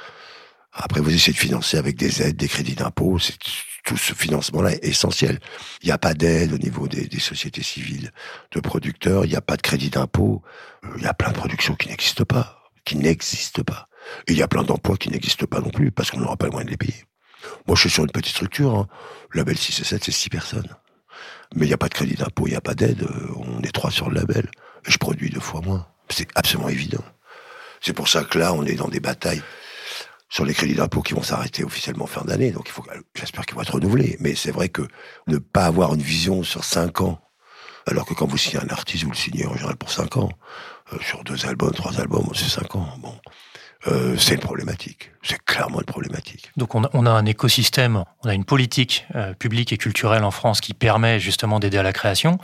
Après, 0.78 1.00
vous 1.00 1.14
essayez 1.14 1.32
de 1.32 1.38
financer 1.38 1.78
avec 1.78 1.96
des 1.96 2.22
aides, 2.22 2.36
des 2.36 2.50
crédits 2.50 2.76
d'impôt, 2.76 3.18
c'est 3.18 3.38
tout 3.86 3.98
ce 3.98 4.14
financement-là 4.14 4.74
est 4.74 4.84
essentiel. 4.84 5.40
Il 5.82 5.86
n'y 5.86 5.92
a 5.92 5.98
pas 5.98 6.14
d'aide 6.14 6.52
au 6.52 6.58
niveau 6.58 6.88
des, 6.88 7.08
sociétés 7.20 7.64
civiles 7.64 8.12
de 8.52 8.60
producteurs, 8.60 9.26
il 9.26 9.30
n'y 9.30 9.36
a 9.36 9.42
pas 9.42 9.56
de 9.56 9.62
crédit 9.62 9.90
d'impôt, 9.90 10.42
il 10.98 11.04
y 11.04 11.08
a 11.08 11.14
plein 11.14 11.30
de 11.30 11.38
productions 11.38 11.76
qui 11.76 11.88
n'existent 11.88 12.26
pas, 12.26 12.64
qui 12.84 12.98
n'existent 12.98 13.64
pas. 13.64 13.88
Et 14.28 14.34
il 14.34 14.38
y 14.38 14.44
a 14.44 14.48
plein 14.48 14.64
d'emplois 14.64 14.98
qui 14.98 15.10
n'existent 15.10 15.46
pas 15.46 15.62
non 15.62 15.70
plus, 15.70 15.92
parce 15.92 16.12
qu'on 16.12 16.20
n'aura 16.20 16.36
pas 16.36 16.48
le 16.48 16.52
moyen 16.52 16.66
de 16.66 16.72
les 16.72 16.78
payer. 16.78 17.06
Moi, 17.68 17.76
je 17.76 17.82
suis 17.82 17.90
sur 17.90 18.04
une 18.04 18.12
petite 18.12 18.34
structure, 18.34 18.76
hein. 18.76 18.88
label 19.34 19.58
6 19.58 19.80
et 19.80 19.84
7, 19.84 20.04
c'est 20.04 20.12
6 20.12 20.30
personnes. 20.30 20.76
Mais 21.56 21.66
il 21.66 21.70
n'y 21.70 21.74
a 21.74 21.78
pas 21.78 21.88
de 21.88 21.94
crédit 21.94 22.16
d'impôt, 22.16 22.48
il 22.48 22.52
n'y 22.52 22.56
a 22.58 22.62
pas 22.62 22.74
d'aide, 22.74 23.04
euh, 23.04 23.30
on 23.36 23.62
est 23.62 23.72
trois 23.72 23.92
sur 23.92 24.10
le 24.10 24.16
label, 24.16 24.50
je 24.88 24.98
produis 24.98 25.30
deux 25.30 25.40
fois 25.40 25.62
moins. 25.62 25.88
C'est 26.10 26.28
absolument 26.36 26.70
évident. 26.70 27.04
C'est 27.82 27.94
pour 27.94 28.08
ça 28.08 28.24
que 28.24 28.40
là, 28.40 28.54
on 28.54 28.66
est 28.66 28.76
dans 28.76 28.88
des 28.88 29.00
batailles 29.00 29.44
sur 30.36 30.44
les 30.44 30.54
crédits 30.54 30.76
d'impôt 30.76 31.02
qui 31.02 31.14
vont 31.14 31.24
s'arrêter 31.24 31.64
officiellement 31.64 32.08
fin 32.08 32.26
d'année. 32.26 32.52
Donc 32.52 32.70
j'espère 33.14 33.46
qu'ils 33.46 33.56
vont 33.56 33.62
être 33.62 33.76
renouvelés. 33.76 34.18
Mais 34.20 34.36
c'est 34.36 34.52
vrai 34.52 34.68
que 34.68 34.82
ne 35.28 35.38
pas 35.38 35.66
avoir 35.66 35.94
une 35.94 36.02
vision 36.02 36.44
sur 36.44 36.66
cinq 36.66 37.00
ans, 37.00 37.22
alors 37.88 38.06
que 38.06 38.14
quand 38.14 38.28
vous 38.28 38.38
signez 38.38 38.62
un 38.62 38.68
artiste, 38.68 39.06
vous 39.06 39.12
le 39.12 39.16
signez 39.16 39.46
en 39.46 39.54
général 39.54 39.78
pour 39.78 39.90
cinq 39.90 40.18
ans. 40.18 40.30
Euh, 40.92 40.98
sur 41.00 41.24
deux 41.24 41.46
albums, 41.46 41.72
trois 41.72 42.02
albums, 42.02 42.28
c'est 42.34 42.50
cinq 42.50 42.76
ans. 42.76 42.86
Bon, 43.00 43.18
euh, 43.88 44.16
c'est 44.18 44.36
une 44.36 44.40
problématique. 44.40 45.12
C'est 45.22 45.44
clairement 45.44 45.80
une 45.80 45.86
problématique. 45.86 46.52
Donc 46.58 46.76
on 46.76 46.84
a, 46.84 47.10
un 47.10 47.26
écosystème, 47.26 48.04
on 48.24 48.30
a 48.30 48.34
une 48.34 48.46
politique 48.46 49.06
euh, 49.16 49.34
publique 49.34 49.74
et 49.74 49.78
culturelle 49.78 50.24
en 50.24 50.32
France 50.32 50.62
qui 50.62 50.74
permet 50.74 51.20
justement 51.20 51.60
d'aider 51.60 51.78
à 51.78 51.84
la 51.84 51.94
création. 51.94 52.38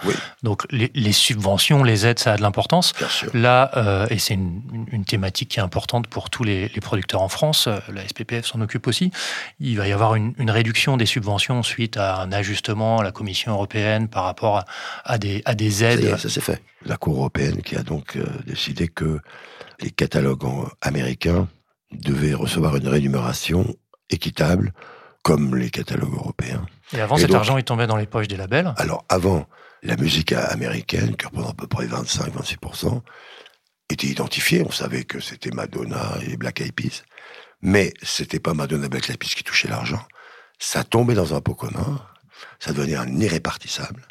Donc 0.43 0.65
les, 0.71 1.11
subventions, 1.11 1.83
les 1.83 2.05
aides, 2.05 2.19
ça 2.19 2.33
a 2.33 2.37
de 2.37 2.41
l'importance. 2.41 2.93
Là, 3.33 3.71
euh, 3.77 4.07
et 4.09 4.19
c'est 4.19 4.33
une, 4.33 5.05
thématique 5.05 5.49
qui 5.49 5.59
est 5.59 5.63
importante 5.63 6.07
pour 6.07 6.29
tous 6.29 6.43
les, 6.43 6.69
producteurs 6.81 7.21
en 7.21 7.29
France, 7.29 7.67
la 7.67 8.07
SPPF 8.07 8.45
s'en 8.45 8.61
occupe 8.61 8.87
aussi, 8.87 9.11
il 9.59 9.77
va 9.77 9.87
y 9.87 9.91
avoir 9.91 10.15
une, 10.15 10.33
réduction 10.51 10.97
des 10.97 11.05
subventions 11.05 11.63
suite 11.63 11.97
à 11.97 12.21
un 12.21 12.31
ajustement 12.31 12.99
à 12.99 13.03
la 13.03 13.11
Commission 13.11 13.53
européenne 13.53 14.07
par 14.07 14.23
rapport 14.23 14.63
à, 15.05 15.17
des, 15.17 15.41
à 15.45 15.55
des 15.55 15.83
aides. 15.83 16.17
Ça, 16.17 16.29
s'est 16.29 16.41
fait. 16.41 16.61
La 16.85 16.97
Cour 16.97 17.17
européenne 17.17 17.61
qui 17.61 17.75
a 17.75 17.83
donc 17.83 18.17
décidé 18.45 18.87
que 18.87 19.19
les 19.79 19.91
catalogues 19.91 20.45
américains 20.81 21.47
devaient 21.91 22.33
recevoir 22.33 22.75
une 22.75 22.87
rémunération 22.87 23.75
équitable 24.09 24.73
comme 25.23 25.55
les 25.55 25.69
catalogues 25.69 26.15
européens. 26.15 26.65
Et 26.93 26.99
avant, 26.99 27.17
cet 27.17 27.33
argent, 27.33 27.57
il 27.57 27.63
tombait 27.63 27.87
dans 27.87 27.97
les 27.97 28.07
poches 28.07 28.27
des 28.27 28.37
labels? 28.37 28.73
Alors, 28.77 29.05
avant, 29.09 29.45
la 29.83 29.95
musique 29.95 30.33
américaine, 30.33 31.15
qui 31.15 31.25
représente 31.25 31.51
à 31.51 31.53
peu 31.53 31.67
près 31.67 31.85
25-26%, 31.85 33.01
était 33.89 34.07
identifiée. 34.07 34.63
On 34.65 34.71
savait 34.71 35.03
que 35.03 35.19
c'était 35.19 35.51
Madonna 35.51 36.17
et 36.25 36.37
Black 36.37 36.61
Eyed 36.61 36.73
Peas. 36.73 37.03
Mais 37.61 37.93
c'était 38.01 38.39
pas 38.39 38.53
Madonna 38.53 38.87
et 38.87 38.89
Black 38.89 39.09
Eyed 39.09 39.19
Peas 39.19 39.35
qui 39.35 39.43
touchaient 39.43 39.67
l'argent. 39.67 40.03
Ça 40.57 40.83
tombait 40.83 41.13
dans 41.13 41.35
un 41.35 41.41
pot 41.41 41.55
commun. 41.55 42.01
Ça 42.59 42.73
devenait 42.73 42.95
un 42.95 43.19
irrépartissable. 43.19 44.07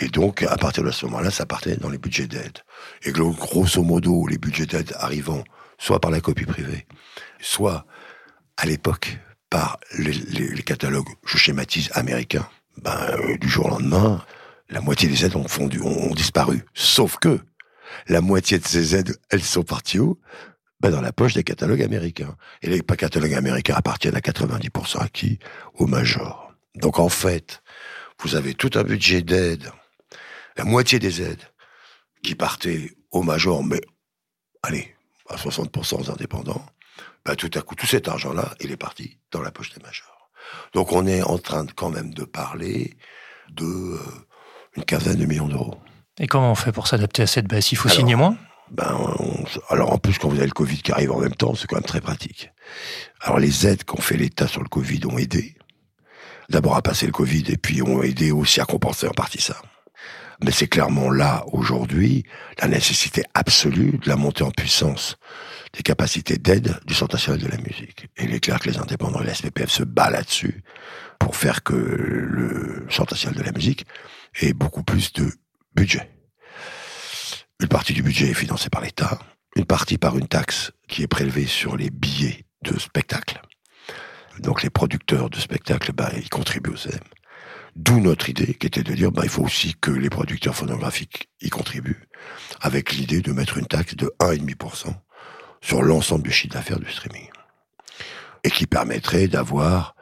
Et 0.00 0.08
donc, 0.08 0.42
à 0.42 0.56
partir 0.56 0.84
de 0.84 0.90
ce 0.90 1.06
moment-là, 1.06 1.30
ça 1.30 1.44
partait 1.44 1.76
dans 1.76 1.90
les 1.90 1.98
budgets 1.98 2.26
d'aide. 2.26 2.58
Et 3.02 3.12
grosso 3.12 3.82
modo, 3.82 4.26
les 4.26 4.38
budgets 4.38 4.66
d'aide 4.66 4.94
arrivant 4.98 5.42
soit 5.78 6.00
par 6.00 6.10
la 6.10 6.20
copie 6.20 6.44
privée, 6.44 6.86
soit 7.40 7.84
à 8.56 8.66
l'époque 8.66 9.18
par 9.50 9.78
les, 9.96 10.62
catalogues, 10.62 11.08
je 11.24 11.38
schématise, 11.38 11.90
américains, 11.94 12.48
ben, 12.82 13.16
du 13.40 13.48
jour 13.48 13.66
au 13.66 13.70
lendemain, 13.70 14.24
la 14.68 14.80
moitié 14.80 15.08
des 15.08 15.24
aides 15.24 15.36
ont 15.36 15.48
fondu, 15.48 15.80
ont, 15.80 16.14
disparu. 16.14 16.64
Sauf 16.74 17.16
que 17.16 17.40
la 18.08 18.20
moitié 18.20 18.58
de 18.58 18.66
ces 18.66 18.94
aides, 18.94 19.16
elles 19.30 19.42
sont 19.42 19.62
parties 19.62 19.98
où? 19.98 20.18
Ben 20.80 20.90
Dans 20.90 21.00
la 21.00 21.12
poche 21.12 21.34
des 21.34 21.42
catalogues 21.42 21.82
américains. 21.82 22.36
Et 22.62 22.68
les 22.68 22.80
catalogues 22.80 23.34
américains 23.34 23.74
appartiennent 23.74 24.14
à 24.14 24.20
90% 24.20 24.98
à 24.98 25.08
qui 25.08 25.38
Aux 25.74 25.86
majors. 25.86 26.52
Donc 26.76 26.98
en 26.98 27.08
fait, 27.08 27.62
vous 28.22 28.36
avez 28.36 28.54
tout 28.54 28.70
un 28.74 28.84
budget 28.84 29.22
d'aide, 29.22 29.70
la 30.58 30.64
moitié 30.64 30.98
des 30.98 31.22
aides 31.22 31.42
qui 32.22 32.34
partaient 32.34 32.90
aux 33.12 33.22
majors, 33.22 33.62
mais 33.62 33.80
allez, 34.62 34.94
à 35.28 35.36
60% 35.36 36.02
aux 36.02 36.10
indépendants, 36.10 36.66
ben 37.24 37.36
tout 37.36 37.50
à 37.54 37.62
coup, 37.62 37.76
tout 37.76 37.86
cet 37.86 38.08
argent-là, 38.08 38.54
il 38.60 38.72
est 38.72 38.76
parti 38.76 39.18
dans 39.30 39.40
la 39.40 39.52
poche 39.52 39.72
des 39.72 39.80
majors. 39.82 40.30
Donc 40.74 40.92
on 40.92 41.06
est 41.06 41.22
en 41.22 41.38
train 41.38 41.64
de, 41.64 41.72
quand 41.72 41.90
même 41.90 42.12
de 42.12 42.24
parler 42.24 42.96
de 43.50 43.64
euh, 43.64 43.98
une 44.76 44.84
quinzaine 44.84 45.16
de 45.16 45.26
millions 45.26 45.48
d'euros. 45.48 45.78
Et 46.18 46.26
comment 46.26 46.50
on 46.50 46.56
fait 46.56 46.72
pour 46.72 46.88
s'adapter 46.88 47.22
à 47.22 47.26
cette 47.26 47.46
baisse? 47.46 47.70
Il 47.70 47.76
faut 47.76 47.88
signer 47.88 48.16
moins? 48.16 48.36
ben, 48.70 48.98
alors 49.70 49.92
en 49.92 49.98
plus 49.98 50.18
quand 50.18 50.28
vous 50.28 50.36
avez 50.36 50.46
le 50.46 50.52
Covid 50.52 50.82
qui 50.82 50.92
arrive 50.92 51.12
en 51.12 51.20
même 51.20 51.34
temps, 51.34 51.54
c'est 51.54 51.66
quand 51.66 51.76
même 51.76 51.84
très 51.84 52.00
pratique. 52.00 52.50
Alors 53.20 53.38
les 53.38 53.66
aides 53.66 53.84
qu'ont 53.84 54.00
fait 54.00 54.16
l'État 54.16 54.48
sur 54.48 54.62
le 54.62 54.68
Covid 54.68 55.00
ont 55.06 55.18
aidé. 55.18 55.54
D'abord 56.50 56.76
à 56.76 56.82
passer 56.82 57.06
le 57.06 57.12
Covid 57.12 57.44
et 57.48 57.56
puis 57.56 57.80
ont 57.82 58.02
aidé 58.02 58.32
aussi 58.32 58.60
à 58.60 58.64
compenser 58.64 59.06
en 59.06 59.12
partie 59.12 59.40
ça. 59.40 59.56
Mais 60.44 60.52
c'est 60.52 60.68
clairement 60.68 61.10
là, 61.10 61.44
aujourd'hui, 61.52 62.24
la 62.60 62.68
nécessité 62.68 63.24
absolue 63.34 63.98
de 63.98 64.08
la 64.08 64.16
montée 64.16 64.44
en 64.44 64.50
puissance 64.50 65.16
des 65.72 65.82
capacités 65.82 66.38
d'aide 66.38 66.78
du 66.86 66.94
Centre 66.94 67.16
national 67.16 67.40
de 67.40 67.48
la 67.48 67.56
musique. 67.58 68.06
Et 68.16 68.24
il 68.24 68.34
est 68.34 68.40
clair 68.40 68.60
que 68.60 68.70
les 68.70 68.78
indépendants 68.78 69.20
et 69.20 69.26
la 69.26 69.34
SPPF 69.34 69.70
se 69.70 69.82
battent 69.82 70.12
là-dessus 70.12 70.62
pour 71.18 71.34
faire 71.34 71.62
que 71.62 71.74
le 71.74 72.86
Centre 72.88 73.14
national 73.14 73.38
de 73.38 73.44
la 73.44 73.52
musique 73.52 73.84
ait 74.40 74.52
beaucoup 74.52 74.84
plus 74.84 75.12
de 75.12 75.32
budget. 75.74 76.08
Une 77.60 77.68
partie 77.68 77.92
du 77.92 78.02
budget 78.02 78.30
est 78.30 78.34
financée 78.34 78.70
par 78.70 78.80
l'État, 78.80 79.18
une 79.56 79.64
partie 79.64 79.98
par 79.98 80.16
une 80.16 80.28
taxe 80.28 80.70
qui 80.86 81.02
est 81.02 81.08
prélevée 81.08 81.46
sur 81.46 81.76
les 81.76 81.90
billets 81.90 82.44
de 82.62 82.78
spectacle. 82.78 83.42
Donc 84.38 84.62
les 84.62 84.70
producteurs 84.70 85.30
de 85.30 85.36
spectacles, 85.36 85.92
bah, 85.92 86.12
ils 86.16 86.28
contribuent 86.28 86.70
au 86.70 86.76
CEM. 86.76 87.00
D'où 87.76 88.00
notre 88.00 88.28
idée, 88.28 88.54
qui 88.54 88.66
était 88.66 88.82
de 88.82 88.94
dire, 88.94 89.12
bah, 89.12 89.22
il 89.24 89.30
faut 89.30 89.44
aussi 89.44 89.74
que 89.80 89.90
les 89.90 90.10
producteurs 90.10 90.54
phonographiques 90.54 91.30
y 91.40 91.50
contribuent, 91.50 92.08
avec 92.60 92.92
l'idée 92.92 93.20
de 93.20 93.32
mettre 93.32 93.58
une 93.58 93.66
taxe 93.66 93.94
de 93.94 94.12
1,5% 94.20 94.94
sur 95.60 95.82
l'ensemble 95.82 96.22
du 96.24 96.30
chiffre 96.30 96.54
d'affaires 96.54 96.80
du 96.80 96.90
streaming. 96.90 97.28
Et 98.44 98.50
qui 98.50 98.66
permettrait 98.66 99.28
d'avoir 99.28 99.94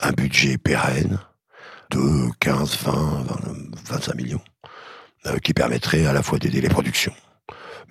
un 0.00 0.12
budget 0.12 0.58
pérenne 0.58 1.18
de 1.90 2.30
15, 2.40 2.78
20, 2.82 3.26
25 3.86 4.14
millions 4.14 4.42
euh, 5.26 5.38
qui 5.38 5.52
permettrait 5.52 6.06
à 6.06 6.12
la 6.12 6.22
fois 6.22 6.38
d'aider 6.38 6.60
les 6.60 6.68
productions, 6.68 7.14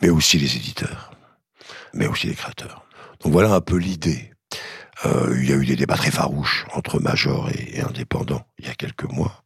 mais 0.01 0.09
aussi 0.09 0.37
les 0.37 0.55
éditeurs, 0.55 1.11
mais 1.93 2.07
aussi 2.07 2.27
les 2.27 2.35
créateurs. 2.35 2.85
Donc 3.21 3.31
voilà 3.31 3.53
un 3.53 3.61
peu 3.61 3.77
l'idée. 3.77 4.30
Euh, 5.05 5.35
il 5.39 5.49
y 5.49 5.53
a 5.53 5.55
eu 5.55 5.65
des 5.65 5.75
débats 5.75 5.97
très 5.97 6.11
farouches 6.11 6.65
entre 6.73 6.99
majors 6.99 7.49
et, 7.49 7.77
et 7.77 7.81
indépendants 7.81 8.45
il 8.59 8.65
y 8.65 8.69
a 8.69 8.75
quelques 8.75 9.09
mois, 9.11 9.43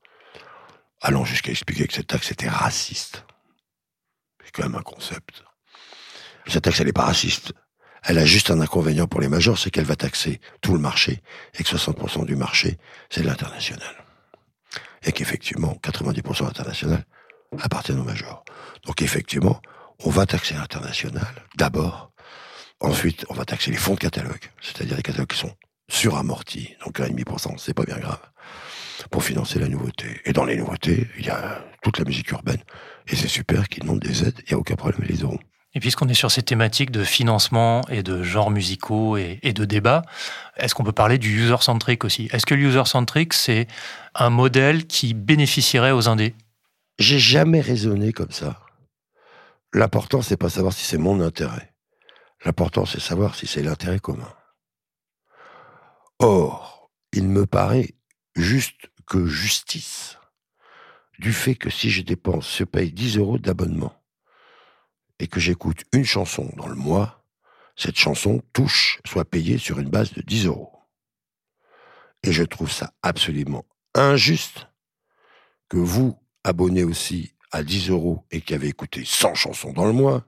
allant 1.02 1.24
jusqu'à 1.24 1.52
expliquer 1.52 1.88
que 1.88 1.94
cette 1.94 2.08
taxe 2.08 2.32
était 2.32 2.50
raciste. 2.50 3.26
C'est 4.44 4.52
quand 4.52 4.64
même 4.64 4.76
un 4.76 4.84
concept. 4.84 5.44
Cette 6.48 6.64
taxe, 6.64 6.80
elle 6.80 6.88
n'est 6.88 6.94
pas 6.94 7.06
raciste. 7.06 7.54
Elle 8.04 8.20
a 8.20 8.26
juste 8.26 8.52
un 8.52 8.62
inconvénient 8.62 9.08
pour 9.08 9.20
les 9.20 9.28
majors, 9.28 9.58
c'est 9.58 9.72
qu'elle 9.72 9.86
va 9.86 9.96
taxer 9.96 10.40
tout 10.62 10.74
le 10.74 10.80
marché, 10.80 11.24
et 11.58 11.64
que 11.64 11.70
60% 11.70 12.26
du 12.26 12.36
marché, 12.36 12.78
c'est 13.10 13.24
l'international. 13.24 14.06
Et 15.04 15.12
qu'effectivement, 15.12 15.78
90% 15.82 16.48
international, 16.48 17.04
appartiennent 17.60 18.00
aux 18.00 18.04
majors. 18.04 18.44
Donc 18.86 19.02
effectivement, 19.02 19.60
on 20.04 20.10
va 20.10 20.26
taxer 20.26 20.54
l'international 20.54 21.34
d'abord. 21.56 22.12
Ensuite, 22.82 23.26
on 23.30 23.34
va 23.34 23.46
taxer 23.46 23.72
les 23.72 23.78
fonds 23.78 23.94
de 23.94 24.00
catalogue, 24.00 24.52
c'est-à-dire 24.62 24.98
les 24.98 25.04
catalogues 25.04 25.30
qui 25.30 25.38
sont 25.38 25.56
suramortis, 25.90 26.76
donc 26.84 27.00
1,5%, 27.00 27.58
c'est 27.58 27.74
pas 27.74 27.84
bien 27.84 27.98
grave, 27.98 28.20
pour 29.12 29.24
financer 29.24 29.60
la 29.60 29.68
nouveauté. 29.68 30.22
Et 30.26 30.34
dans 30.34 30.46
les 30.46 30.58
nouveautés, 30.58 31.08
il 31.18 31.26
y 31.26 31.30
a 31.30 31.64
toute 31.84 32.00
la 32.00 32.06
musique 32.06 32.32
urbaine. 32.32 32.62
Et 33.08 33.16
c'est 33.16 33.28
super 33.28 33.70
qu'ils 33.70 33.84
demandent 33.84 34.00
des 34.00 34.24
aides, 34.24 34.40
il 34.40 34.50
n'y 34.50 34.54
a 34.56 34.58
aucun 34.58 34.76
problème, 34.76 35.02
ils 35.08 35.16
les 35.16 35.24
auront. 35.24 35.40
Et 35.74 35.80
puisqu'on 35.80 36.08
est 36.08 36.14
sur 36.14 36.32
ces 36.32 36.42
thématiques 36.42 36.92
de 36.92 37.04
financement 37.04 37.82
et 37.90 38.02
de 38.02 38.24
genres 38.24 38.50
musicaux 38.50 39.18
et, 39.18 39.40
et 39.44 39.52
de 39.52 39.66
débats, 39.66 40.04
est-ce 40.56 40.74
qu'on 40.74 40.86
peut 40.86 40.94
parler 40.94 41.18
du 41.18 41.44
user-centric 41.44 42.06
aussi? 42.06 42.30
Est-ce 42.32 42.46
que 42.46 42.56
le 42.56 42.62
user-centric, 42.62 43.34
c'est 43.34 43.68
un 44.16 44.30
modèle 44.30 44.88
qui 44.88 45.14
bénéficierait 45.14 45.92
aux 45.92 46.08
indés? 46.08 46.34
J'ai 46.98 47.20
jamais 47.20 47.60
raisonné 47.60 48.14
comme 48.14 48.32
ça. 48.32 48.62
L'important, 49.74 50.22
c'est 50.22 50.38
pas 50.38 50.50
savoir 50.50 50.72
si 50.72 50.86
c'est 50.86 50.98
mon 50.98 51.20
intérêt. 51.20 51.75
L'important, 52.46 52.86
c'est 52.86 53.00
savoir 53.00 53.36
si 53.36 53.48
c'est 53.48 53.64
l'intérêt 53.64 54.00
commun. 54.00 54.32
Or, 56.20 56.92
il 57.12 57.28
me 57.28 57.46
paraît 57.46 57.96
juste 58.36 58.92
que 59.08 59.26
justice 59.26 60.18
du 61.20 61.34
fait 61.34 61.56
que 61.56 61.70
si 61.70 61.90
je 61.90 62.02
dépense, 62.02 62.58
je 62.58 62.64
paye 62.64 62.92
10 62.92 63.18
euros 63.18 63.38
d'abonnement 63.40 64.02
et 65.20 65.28
que 65.28 65.40
j'écoute 65.40 65.84
une 65.94 66.06
chanson 66.06 66.52
dans 66.58 66.68
le 66.68 66.76
mois, 66.76 67.26
cette 67.76 67.98
chanson 67.98 68.42
touche, 68.54 69.00
soit 69.06 69.26
payée 69.26 69.58
sur 69.58 69.80
une 69.80 69.90
base 69.90 70.14
de 70.14 70.22
10 70.22 70.46
euros. 70.46 70.74
Et 72.24 72.32
je 72.32 72.44
trouve 72.44 72.72
ça 72.72 72.94
absolument 73.02 73.66
injuste 73.94 74.68
que 75.70 75.78
vous, 75.78 76.20
abonné 76.44 76.84
aussi 76.84 77.34
à 77.52 77.64
10 77.64 77.90
euros 77.90 78.26
et 78.30 78.42
qui 78.42 78.54
avait 78.54 78.68
écouté 78.68 79.04
100 79.06 79.36
chansons 79.36 79.74
dans 79.74 79.86
le 79.86 79.94
mois, 79.94 80.28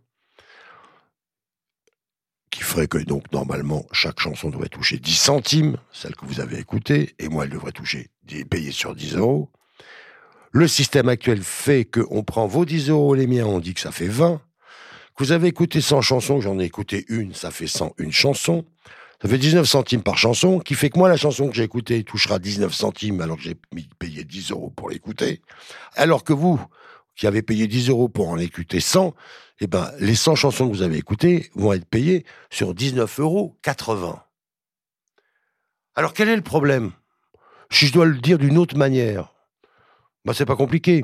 ferait 2.68 2.88
que 2.88 2.98
donc 2.98 3.32
normalement 3.32 3.86
chaque 3.92 4.20
chanson 4.20 4.50
devrait 4.50 4.68
toucher 4.70 4.98
10 4.98 5.16
centimes, 5.16 5.78
celle 5.92 6.16
que 6.16 6.26
vous 6.26 6.42
avez 6.42 6.60
écoutée, 6.60 7.16
et 7.18 7.30
moi 7.30 7.46
elle 7.46 7.50
devrait 7.50 7.72
toucher, 7.72 8.10
payer 8.50 8.72
sur 8.72 8.94
10 8.94 9.16
euros. 9.16 9.50
Le 10.52 10.68
système 10.68 11.10
actuel 11.10 11.42
fait 11.42 11.86
qu'on 11.86 12.24
prend 12.24 12.46
vos 12.46 12.66
10 12.66 12.90
euros, 12.90 13.16
les 13.16 13.28
miens, 13.28 13.46
on 13.46 13.60
dit 13.60 13.74
que 13.74 13.80
ça 13.80 13.92
fait 13.92 14.08
20. 14.08 14.42
Que 15.16 15.24
vous 15.24 15.32
avez 15.32 15.48
écouté 15.48 15.82
100 15.82 16.02
chansons, 16.02 16.42
j'en 16.42 16.60
ai 16.60 16.66
écouté 16.66 17.06
une, 17.10 17.34
ça 17.34 17.52
fait 17.52 17.68
100, 17.68 17.94
une 17.98 18.12
chanson. 18.12 18.66
Ça 19.22 19.28
fait 19.28 19.40
19 19.40 19.66
centimes 19.66 20.04
par 20.04 20.18
chanson, 20.18 20.60
qui 20.60 20.76
fait 20.76 20.92
que 20.92 21.00
moi, 21.00 21.10
la 21.10 21.18
chanson 21.18 21.50
que 21.50 21.56
j'ai 21.56 21.64
écoutée 21.64 22.04
touchera 22.04 22.38
19 22.38 22.72
centimes 22.72 23.20
alors 23.22 23.38
que 23.38 23.44
j'ai 23.44 23.56
payé 23.98 24.24
10 24.24 24.52
euros 24.52 24.70
pour 24.70 24.90
l'écouter. 24.90 25.42
Alors 25.96 26.24
que 26.24 26.34
vous, 26.34 26.62
qui 27.16 27.26
avez 27.26 27.42
payé 27.42 27.68
10 27.68 27.90
euros 27.90 28.10
pour 28.10 28.30
en 28.30 28.38
écouter 28.38 28.80
100, 28.80 29.16
eh 29.60 29.68
ben, 29.68 29.92
les 30.00 30.16
100 30.16 30.36
chansons 30.36 30.70
que 30.70 30.76
vous 30.76 30.84
avez 30.84 30.98
écoutées 30.98 31.50
vont 31.56 31.74
être 31.74 31.86
payées 31.86 32.26
sur 32.50 32.74
19,80 32.74 33.22
euros. 33.22 33.58
Alors 35.96 36.14
quel 36.14 36.30
est 36.30 36.36
le 36.36 36.44
problème? 36.44 36.92
Si 37.72 37.88
je 37.88 37.94
dois 37.94 38.06
le 38.06 38.18
dire 38.18 38.38
d'une 38.38 38.58
autre 38.58 38.78
manière, 38.78 39.34
ben, 40.26 40.34
c'est 40.34 40.46
pas 40.46 40.56
compliqué. 40.56 41.04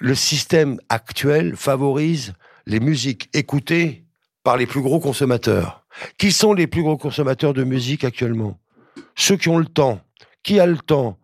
Le 0.00 0.14
système 0.14 0.78
actuel 0.88 1.56
favorise 1.56 2.34
les 2.66 2.80
musiques 2.80 3.30
écoutées 3.32 4.04
par 4.42 4.56
les 4.56 4.66
plus 4.66 4.82
gros 4.82 5.00
consommateurs. 5.00 5.86
Qui 6.18 6.32
sont 6.32 6.52
les 6.52 6.66
plus 6.66 6.82
gros 6.82 6.96
consommateurs 6.96 7.54
de 7.54 7.64
musique 7.64 8.04
actuellement? 8.04 8.58
Ceux 9.14 9.36
qui 9.36 9.48
ont 9.48 9.58
le 9.58 9.66
temps. 9.66 10.00
Qui 10.42 10.60
a 10.60 10.66
le 10.66 10.76
temps? 10.76 11.18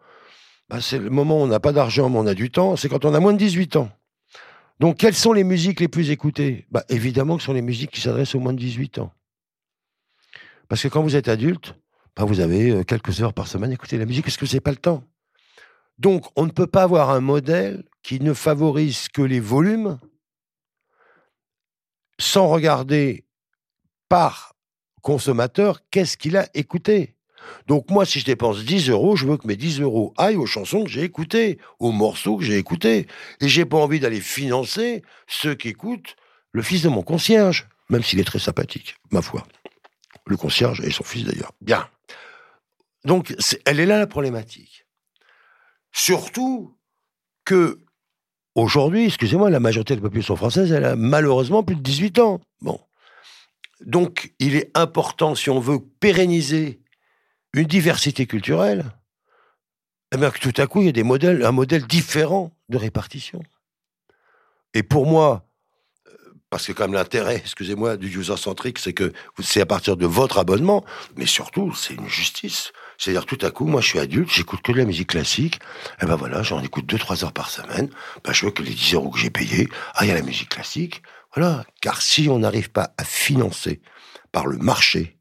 Bah, 0.68 0.80
C'est 0.80 0.98
le 0.98 1.10
moment 1.10 1.40
où 1.40 1.42
on 1.42 1.46
n'a 1.46 1.60
pas 1.60 1.72
d'argent, 1.72 2.08
mais 2.08 2.18
on 2.18 2.26
a 2.26 2.34
du 2.34 2.50
temps. 2.50 2.76
C'est 2.76 2.88
quand 2.88 3.04
on 3.04 3.14
a 3.14 3.20
moins 3.20 3.32
de 3.32 3.38
18 3.38 3.76
ans. 3.76 3.90
Donc, 4.80 4.96
quelles 4.96 5.14
sont 5.14 5.34
les 5.34 5.44
musiques 5.44 5.78
les 5.78 5.88
plus 5.88 6.10
écoutées? 6.10 6.66
Bah, 6.70 6.84
Évidemment 6.88 7.36
que 7.36 7.42
ce 7.42 7.46
sont 7.46 7.52
les 7.52 7.62
musiques 7.62 7.90
qui 7.90 8.00
s'adressent 8.00 8.34
aux 8.34 8.40
moins 8.40 8.54
de 8.54 8.58
18 8.58 8.98
ans. 8.98 9.12
Parce 10.68 10.82
que 10.82 10.88
quand 10.88 11.02
vous 11.02 11.16
êtes 11.16 11.28
adulte, 11.28 11.74
bah, 12.16 12.24
vous 12.24 12.40
avez 12.40 12.70
euh, 12.70 12.82
quelques 12.82 13.20
heures 13.20 13.34
par 13.34 13.46
semaine 13.46 13.70
à 13.70 13.74
écouter 13.74 13.98
la 13.98 14.06
musique, 14.06 14.24
parce 14.24 14.38
que 14.38 14.44
vous 14.46 14.52
n'avez 14.52 14.60
pas 14.60 14.70
le 14.70 14.78
temps. 14.78 15.04
Donc, 15.98 16.26
on 16.34 16.46
ne 16.46 16.50
peut 16.50 16.66
pas 16.66 16.82
avoir 16.82 17.10
un 17.10 17.20
modèle 17.20 17.84
qui 18.02 18.20
ne 18.20 18.32
favorise 18.32 19.08
que 19.08 19.20
les 19.20 19.40
volumes 19.40 19.98
sans 22.18 22.48
regarder 22.48 23.26
par 24.08 24.54
consommateur, 25.02 25.80
qu'est-ce 25.90 26.16
qu'il 26.16 26.36
a 26.36 26.48
écouté 26.54 27.16
donc 27.66 27.90
moi, 27.90 28.04
si 28.04 28.20
je 28.20 28.24
dépense 28.24 28.64
10 28.64 28.90
euros, 28.90 29.16
je 29.16 29.26
veux 29.26 29.36
que 29.36 29.46
mes 29.46 29.56
10 29.56 29.80
euros 29.80 30.12
aillent 30.16 30.36
aux 30.36 30.46
chansons 30.46 30.84
que 30.84 30.90
j'ai 30.90 31.02
écoutées, 31.02 31.58
aux 31.78 31.92
morceaux 31.92 32.36
que 32.36 32.44
j'ai 32.44 32.58
écoutés. 32.58 33.06
Et 33.40 33.48
j'ai 33.48 33.64
pas 33.64 33.78
envie 33.78 34.00
d'aller 34.00 34.20
financer 34.20 35.02
ceux 35.26 35.54
qui 35.54 35.68
écoutent 35.68 36.16
le 36.52 36.62
fils 36.62 36.82
de 36.82 36.88
mon 36.88 37.02
concierge, 37.02 37.68
même 37.88 38.02
s'il 38.02 38.20
est 38.20 38.24
très 38.24 38.38
sympathique, 38.38 38.96
ma 39.10 39.22
foi. 39.22 39.46
Le 40.26 40.36
concierge 40.36 40.80
et 40.80 40.90
son 40.90 41.04
fils 41.04 41.24
d'ailleurs. 41.24 41.52
Bien. 41.60 41.88
Donc, 43.04 43.34
elle 43.64 43.80
est 43.80 43.86
là 43.86 43.98
la 43.98 44.06
problématique. 44.06 44.86
Surtout 45.92 46.76
que, 47.44 47.78
aujourd'hui, 48.54 49.06
excusez-moi, 49.06 49.50
la 49.50 49.60
majorité 49.60 49.94
de 49.94 50.00
la 50.00 50.08
population 50.08 50.36
française, 50.36 50.70
elle 50.72 50.84
a 50.84 50.96
malheureusement 50.96 51.62
plus 51.62 51.76
de 51.76 51.82
18 51.82 52.18
ans. 52.18 52.40
Bon. 52.60 52.80
Donc, 53.80 54.34
il 54.38 54.56
est 54.56 54.70
important, 54.76 55.34
si 55.34 55.50
on 55.50 55.58
veut 55.58 55.80
pérenniser 56.00 56.79
une 57.54 57.66
diversité 57.66 58.26
culturelle, 58.26 58.84
eh 60.12 60.16
bien, 60.16 60.30
tout 60.30 60.52
à 60.56 60.66
coup, 60.66 60.80
il 60.80 60.86
y 60.86 60.88
a 60.88 60.92
des 60.92 61.02
modèles, 61.02 61.44
un 61.44 61.52
modèle 61.52 61.86
différent 61.86 62.52
de 62.68 62.76
répartition. 62.76 63.42
Et 64.74 64.82
pour 64.82 65.06
moi, 65.06 65.46
parce 66.50 66.66
que 66.66 66.72
comme 66.72 66.92
l'intérêt, 66.92 67.36
excusez-moi, 67.36 67.96
du 67.96 68.08
user-centric, 68.08 68.80
c'est 68.80 68.92
que 68.92 69.12
c'est 69.40 69.60
à 69.60 69.66
partir 69.66 69.96
de 69.96 70.04
votre 70.04 70.38
abonnement, 70.38 70.84
mais 71.16 71.26
surtout, 71.26 71.72
c'est 71.74 71.94
une 71.94 72.08
justice. 72.08 72.72
C'est-à-dire, 72.98 73.24
tout 73.24 73.38
à 73.42 73.52
coup, 73.52 73.66
moi, 73.66 73.80
je 73.80 73.86
suis 73.86 73.98
adulte, 74.00 74.30
j'écoute 74.30 74.60
que 74.60 74.72
de 74.72 74.78
la 74.78 74.84
musique 74.84 75.10
classique, 75.10 75.60
et 76.02 76.06
ben 76.06 76.16
voilà, 76.16 76.42
j'en 76.42 76.60
écoute 76.60 76.92
2-3 76.92 77.24
heures 77.24 77.32
par 77.32 77.50
semaine, 77.50 77.88
ben, 78.24 78.32
je 78.32 78.46
veux 78.46 78.50
que 78.50 78.62
les 78.62 78.74
10 78.74 78.94
euros 78.94 79.10
que 79.10 79.18
j'ai 79.18 79.30
payés, 79.30 79.68
ah, 79.94 80.04
il 80.04 80.08
y 80.08 80.10
a 80.10 80.14
la 80.14 80.22
musique 80.22 80.48
classique, 80.48 81.02
voilà. 81.34 81.64
Car 81.80 82.02
si 82.02 82.28
on 82.28 82.40
n'arrive 82.40 82.70
pas 82.70 82.94
à 82.98 83.04
financer 83.04 83.80
par 84.32 84.46
le 84.48 84.58
marché, 84.58 85.16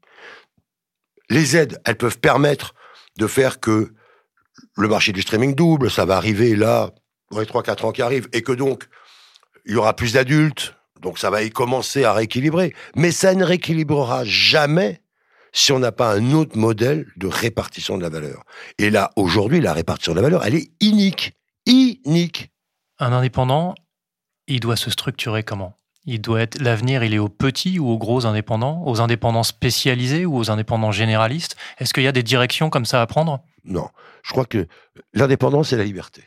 les 1.30 1.56
aides, 1.56 1.80
elles 1.84 1.96
peuvent 1.96 2.18
permettre 2.18 2.74
de 3.18 3.26
faire 3.26 3.60
que 3.60 3.94
le 4.76 4.88
marché 4.88 5.12
du 5.12 5.22
streaming 5.22 5.54
double, 5.54 5.90
ça 5.90 6.04
va 6.04 6.16
arriver 6.16 6.54
là, 6.54 6.90
dans 7.30 7.40
les 7.40 7.46
3-4 7.46 7.86
ans 7.86 7.92
qui 7.92 8.02
arrivent, 8.02 8.28
et 8.32 8.42
que 8.42 8.52
donc, 8.52 8.88
il 9.64 9.72
y 9.72 9.76
aura 9.76 9.94
plus 9.94 10.14
d'adultes, 10.14 10.74
donc 11.00 11.18
ça 11.18 11.30
va 11.30 11.42
y 11.42 11.50
commencer 11.50 12.04
à 12.04 12.12
rééquilibrer. 12.12 12.74
Mais 12.94 13.12
ça 13.12 13.34
ne 13.34 13.44
rééquilibrera 13.44 14.24
jamais 14.24 15.02
si 15.52 15.72
on 15.72 15.78
n'a 15.78 15.92
pas 15.92 16.12
un 16.12 16.32
autre 16.32 16.56
modèle 16.56 17.06
de 17.16 17.26
répartition 17.26 17.96
de 17.96 18.02
la 18.02 18.08
valeur. 18.08 18.44
Et 18.78 18.90
là, 18.90 19.10
aujourd'hui, 19.16 19.60
la 19.60 19.72
répartition 19.72 20.12
de 20.12 20.16
la 20.16 20.22
valeur, 20.22 20.44
elle 20.44 20.54
est 20.54 20.70
inique. 20.80 21.32
Inique. 21.66 22.50
Un 22.98 23.12
indépendant, 23.12 23.74
il 24.46 24.60
doit 24.60 24.76
se 24.76 24.90
structurer 24.90 25.42
comment? 25.42 25.76
Il 26.04 26.20
doit 26.20 26.40
être 26.40 26.60
l'avenir, 26.60 27.04
il 27.04 27.14
est 27.14 27.18
aux 27.18 27.28
petits 27.28 27.78
ou 27.78 27.88
aux 27.88 27.98
gros 27.98 28.26
indépendants, 28.26 28.82
aux 28.86 29.00
indépendants 29.00 29.42
spécialisés 29.42 30.26
ou 30.26 30.36
aux 30.36 30.50
indépendants 30.50 30.92
généralistes? 30.92 31.56
Est-ce 31.78 31.92
qu'il 31.92 32.02
y 32.02 32.08
a 32.08 32.12
des 32.12 32.22
directions 32.22 32.70
comme 32.70 32.86
ça 32.86 33.02
à 33.02 33.06
prendre? 33.06 33.40
Non, 33.64 33.88
je 34.22 34.32
crois 34.32 34.46
que 34.46 34.66
l'indépendance 35.12 35.70
c'est 35.70 35.76
la 35.76 35.84
liberté. 35.84 36.24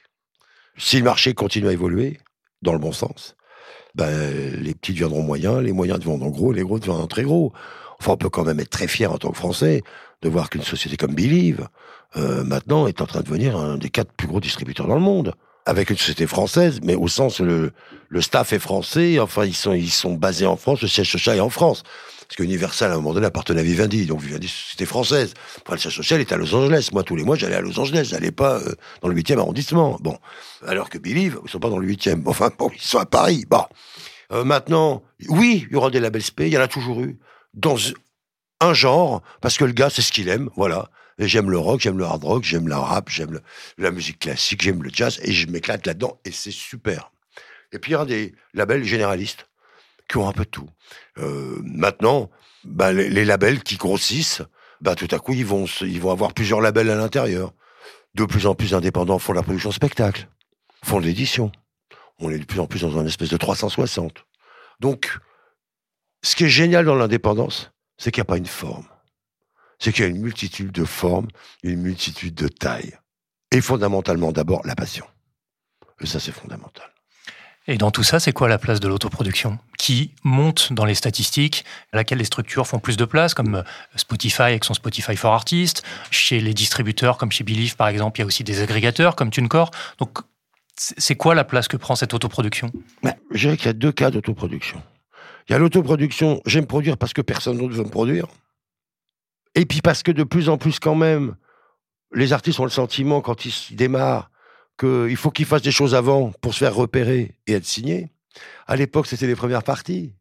Si 0.78 0.98
le 0.98 1.04
marché 1.04 1.34
continue 1.34 1.68
à 1.68 1.72
évoluer 1.72 2.20
dans 2.62 2.74
le 2.74 2.80
bon 2.80 2.92
sens, 2.92 3.36
ben, 3.96 4.54
les 4.60 4.74
petits 4.74 4.94
deviendront 4.94 5.22
moyens, 5.22 5.62
les 5.62 5.72
moyens 5.72 6.00
deviendront 6.00 6.30
gros, 6.30 6.52
les 6.52 6.64
gros 6.64 6.80
deviendront 6.80 7.08
très 7.08 7.24
gros. 7.24 7.54
Enfin, 8.00 8.14
on 8.14 8.18
peut 8.18 8.30
quand 8.30 8.44
même 8.44 8.60
être 8.60 8.70
très 8.70 8.88
fier 8.88 9.12
en 9.12 9.18
tant 9.18 9.30
que 9.30 9.38
Français 9.38 9.84
de 10.22 10.30
voir 10.30 10.50
qu'une 10.50 10.64
société 10.64 10.98
comme 10.98 11.14
Believe, 11.14 11.68
euh, 12.16 12.44
maintenant, 12.44 12.88
est 12.88 13.02
en 13.02 13.06
train 13.06 13.20
de 13.20 13.26
devenir 13.26 13.58
un 13.58 13.78
des 13.78 13.90
quatre 13.90 14.12
plus 14.14 14.28
gros 14.28 14.40
distributeurs 14.40 14.88
dans 14.88 14.96
le 14.96 15.02
monde 15.02 15.36
avec 15.66 15.90
une 15.90 15.98
société 15.98 16.28
française, 16.28 16.80
mais 16.84 16.96
au 16.96 17.08
sens 17.08 17.40
le, 17.40 17.72
le 18.10 18.22
staff 18.22 18.54
est 18.54 18.60
français, 18.60 19.20
enfin 19.20 19.46
ils 19.46 19.56
sont 19.56 19.74
ils 19.74 19.92
sont 19.92 20.14
basés 20.14 20.46
en 20.46 20.58
France, 20.58 20.82
le 20.82 20.88
siège 20.88 21.12
social 21.12 21.38
est 21.38 21.42
en 21.42 21.50
France. 21.50 21.84
Parce 22.28 22.38
que 22.38 22.44
Universal, 22.44 22.90
à 22.92 22.94
un 22.94 22.98
moment 22.98 23.14
donné, 23.14 23.28
appartenait 23.28 23.60
à 23.60 23.64
Vivendi, 23.64 24.06
donc 24.06 24.22
Vivendi, 24.22 24.52
c'était 24.72 24.86
française. 24.86 25.34
Enfin, 25.62 25.74
le 25.74 25.78
siège 25.78 25.96
social 25.96 26.22
était 26.22 26.34
à 26.34 26.38
Los 26.38 26.56
Angeles. 26.56 26.90
Moi, 26.92 27.04
tous 27.04 27.16
les 27.16 27.24
mois, 27.24 27.36
j'allais 27.36 27.56
à 27.56 27.62
Los 27.62 27.78
Angeles, 27.80 28.08
j'allais 28.10 28.32
pas 28.32 28.60
euh, 28.60 28.74
dans 29.02 29.10
le 29.10 29.16
8e 29.16 29.38
arrondissement. 29.38 29.98
Bon. 30.02 30.18
Alors 30.66 30.90
que 30.90 30.98
Believe, 30.98 31.40
ils 31.44 31.50
sont 31.50 31.60
pas 31.60 31.70
dans 31.70 31.78
le 31.78 31.88
8e. 31.88 32.24
Enfin, 32.26 32.50
bon, 32.58 32.72
ils 32.74 32.82
sont 32.82 32.98
à 32.98 33.06
Paris. 33.06 33.46
Bon. 33.48 33.64
Euh, 34.32 34.44
maintenant, 34.44 35.04
oui, 35.30 35.68
il 35.70 35.74
y 35.74 35.76
aura 35.76 35.92
des 35.92 36.00
labels 36.00 36.24
SP, 36.26 36.48
il 36.48 36.54
y 36.54 36.58
en 36.58 36.62
a 36.62 36.68
toujours 36.68 37.02
eu. 37.02 37.20
Dans 37.54 37.76
un 38.62 38.74
genre, 38.74 39.22
parce 39.42 39.58
que 39.58 39.66
le 39.66 39.74
gars, 39.74 39.90
c'est 39.90 40.02
ce 40.02 40.12
qu'il 40.12 40.30
aime, 40.30 40.50
voilà. 40.56 40.90
J'aime 41.20 41.50
le 41.50 41.58
rock, 41.58 41.82
j'aime 41.82 41.98
le 41.98 42.06
hard 42.06 42.24
rock, 42.24 42.44
j'aime 42.44 42.68
la 42.68 42.80
rap, 42.80 43.10
j'aime 43.10 43.40
la 43.78 43.92
musique 43.92 44.20
classique, 44.20 44.62
j'aime 44.62 44.82
le 44.84 44.90
jazz, 44.92 45.20
et 45.24 45.32
je 45.32 45.48
m'éclate 45.48 45.86
là-dedans, 45.86 46.20
et 46.26 46.32
c'est 46.32 46.52
super. 46.52 47.12
Et 47.72 47.80
puis 47.80 47.92
il 47.92 47.96
y 47.96 47.98
a 47.98 48.06
des 48.06 48.34
labels 48.54 48.84
généralistes 48.84 49.48
qui 50.08 50.18
ont 50.18 50.28
un 50.28 50.34
peu 50.34 50.44
de 50.44 50.50
tout. 50.50 50.70
Euh, 51.18 51.60
maintenant, 51.64 52.30
bah, 52.64 52.92
les, 52.94 53.26
labels 53.26 53.64
qui 53.64 53.78
grossissent, 53.78 54.42
bah, 54.82 54.96
tout 54.96 55.08
à 55.12 55.20
coup, 55.20 55.34
ils 55.34 55.46
vont, 55.46 55.66
ils 55.82 56.02
vont 56.02 56.12
avoir 56.12 56.34
plusieurs 56.34 56.62
labels 56.62 56.90
à 56.90 56.96
l'intérieur. 56.96 57.54
De 58.16 58.26
plus 58.26 58.46
en 58.46 58.54
plus 58.54 58.72
d'indépendants 58.72 59.18
font 59.18 59.34
la 59.34 59.42
production 59.42 59.72
spectacle, 59.72 60.28
font 60.84 61.00
de 61.00 61.06
l'édition. 61.06 61.52
On 62.20 62.30
est 62.30 62.38
de 62.38 62.46
plus 62.46 62.60
en 62.60 62.68
plus 62.68 62.82
dans 62.82 62.98
un 63.00 63.06
espèce 63.06 63.30
de 63.30 63.38
360. 63.38 64.26
Donc, 64.80 65.18
ce 66.22 66.36
qui 66.36 66.46
est 66.46 66.50
génial 66.50 66.86
dans 66.86 66.96
l'indépendance, 66.96 67.72
c'est 67.98 68.12
qu'il 68.12 68.22
n'y 68.22 68.28
a 68.28 68.32
pas 68.32 68.38
une 68.38 68.46
forme 68.46 68.86
c'est 69.80 69.92
qu'il 69.92 70.04
y 70.04 70.08
a 70.08 70.10
une 70.10 70.22
multitude 70.22 70.72
de 70.72 70.86
formes, 70.86 71.28
une 71.64 71.82
multitude 71.82 72.36
de 72.36 72.48
tailles. 72.48 72.98
Et 73.52 73.62
fondamentalement, 73.62 74.32
d'abord, 74.32 74.62
la 74.66 74.76
passion. 74.76 75.06
Et 76.02 76.06
ça, 76.06 76.20
c'est 76.20 76.32
fondamental. 76.32 76.94
Et 77.68 77.78
dans 77.78 77.92
tout 77.92 78.04
ça, 78.04 78.20
c'est 78.20 78.34
quoi 78.34 78.50
la 78.50 78.58
place 78.58 78.82
de 78.82 78.88
l'autoproduction? 78.90 79.58
Qui 79.78 80.14
monte 80.24 80.74
dans 80.74 80.84
les 80.84 80.96
statistiques, 80.96 81.64
à 81.94 81.98
laquelle 81.98 82.18
les 82.18 82.26
structures 82.26 82.68
font 82.68 82.80
plus 82.80 82.98
de 82.98 83.06
place, 83.06 83.34
comme 83.34 83.56
euh, 83.56 83.64
Spotify 83.96 84.44
avec 84.44 84.66
son 84.66 84.74
Spotify 84.74 85.16
for 85.16 85.34
Artists. 85.34 85.84
Chez 86.12 86.42
les 86.42 86.54
distributeurs, 86.54 87.18
comme 87.18 87.32
chez 87.32 87.46
Believe 87.46 87.78
par 87.78 87.88
exemple, 87.88 88.20
il 88.20 88.24
y 88.24 88.26
a 88.26 88.26
aussi 88.26 88.44
des 88.44 88.62
agrégateurs 88.62 89.16
comme 89.16 89.30
TuneCore. 89.30 89.72
Donc, 89.98 90.20
c'est 90.76 91.16
quoi 91.16 91.36
la 91.36 91.46
place 91.46 91.68
que 91.68 91.78
prend 91.78 91.96
cette 91.96 92.14
autoproduction? 92.14 92.72
Ben, 93.02 93.14
Je 93.32 93.48
dirais 93.48 93.58
qu'il 93.58 93.68
y 93.68 93.70
a 93.70 93.74
deux 93.74 93.92
cas 93.92 94.12
d'autoproduction. 94.12 94.82
Il 95.48 95.54
y 95.54 95.56
a 95.56 95.60
l'autoproduction, 95.60 96.42
j'aime 96.46 96.66
produire 96.66 96.98
parce 96.98 97.14
que 97.14 97.22
personne 97.22 97.58
d'autre 97.58 97.76
veut 97.76 97.84
me 97.84 97.90
produire. 97.90 98.28
Et 99.56 99.66
puis 99.66 99.82
parce 99.82 100.04
que 100.04 100.12
de 100.12 100.24
plus 100.24 100.50
en 100.50 100.58
plus 100.58 100.80
quand 100.80 100.96
même, 100.96 101.36
les 102.14 102.34
artistes 102.34 102.60
ont 102.60 102.66
le 102.66 102.70
sentiment 102.70 103.22
quand 103.22 103.46
ils 103.46 103.76
démarrent 103.76 104.30
qu'il 104.80 105.16
faut 105.16 105.32
qu'ils 105.32 105.46
fassent 105.46 105.62
des 105.62 105.72
choses 105.72 105.96
avant 105.96 106.32
pour 106.42 106.54
se 106.54 106.60
faire 106.60 106.76
repérer 106.76 107.36
et 107.48 107.54
être 107.54 107.66
signés. 107.66 108.12
À 108.66 108.76
l'époque, 108.76 109.08
c'était 109.08 109.28
les 109.28 109.36
premières 109.36 109.64
parties. 109.64 110.14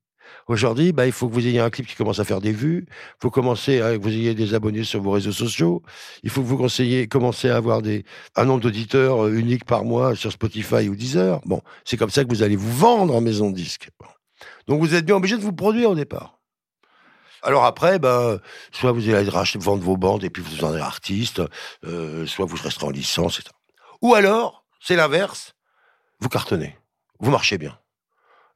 Aujourd'hui, 0.48 0.92
bah, 0.92 1.06
il 1.06 1.12
faut 1.12 1.28
que 1.28 1.34
vous 1.34 1.46
ayez 1.46 1.60
un 1.60 1.70
clip 1.70 1.86
qui 1.86 1.94
commence 1.94 2.18
à 2.18 2.24
faire 2.24 2.40
des 2.40 2.52
vues. 2.52 2.86
Il 2.88 3.22
faut 3.22 3.30
commencer 3.30 3.80
à, 3.80 3.96
que 3.96 4.02
vous 4.02 4.08
ayez 4.08 4.34
des 4.34 4.54
abonnés 4.54 4.84
sur 4.84 5.00
vos 5.00 5.12
réseaux 5.12 5.32
sociaux. 5.32 5.82
Il 6.22 6.30
faut 6.30 6.42
que 6.42 6.46
vous 6.46 6.56
conseillez, 6.56 7.06
commencez 7.06 7.48
à 7.48 7.56
avoir 7.56 7.82
des, 7.82 8.04
un 8.36 8.44
nombre 8.44 8.60
d'auditeurs 8.60 9.26
euh, 9.26 9.34
unique 9.34 9.64
par 9.64 9.84
mois 9.84 10.16
sur 10.16 10.32
Spotify 10.32 10.88
ou 10.88 10.96
Deezer. 10.96 11.40
Bon, 11.44 11.60
c'est 11.84 11.96
comme 11.96 12.10
ça 12.10 12.24
que 12.24 12.28
vous 12.28 12.42
allez 12.42 12.56
vous 12.56 12.72
vendre 12.72 13.14
en 13.14 13.20
maison 13.20 13.50
de 13.50 13.54
disque. 13.54 13.88
Donc 14.66 14.80
vous 14.80 14.94
êtes 14.94 15.04
bien 15.04 15.16
obligé 15.16 15.36
de 15.36 15.42
vous 15.42 15.52
produire 15.52 15.90
au 15.90 15.94
départ. 15.94 16.41
Alors 17.42 17.64
après, 17.64 17.98
ben, 17.98 18.38
soit 18.70 18.92
vous 18.92 19.08
allez 19.08 19.28
vendre 19.56 19.82
vos 19.82 19.96
bandes 19.96 20.22
et 20.22 20.30
puis 20.30 20.42
vous 20.42 20.64
en 20.64 20.74
êtes 20.74 20.82
artiste, 20.82 21.42
euh, 21.84 22.26
soit 22.26 22.46
vous 22.46 22.56
resterez 22.56 22.86
en 22.86 22.90
licence, 22.90 23.40
etc. 23.40 23.54
Ou 24.00 24.14
alors, 24.14 24.64
c'est 24.80 24.96
l'inverse, 24.96 25.54
vous 26.20 26.28
cartonnez, 26.28 26.78
vous 27.18 27.30
marchez 27.30 27.58
bien. 27.58 27.78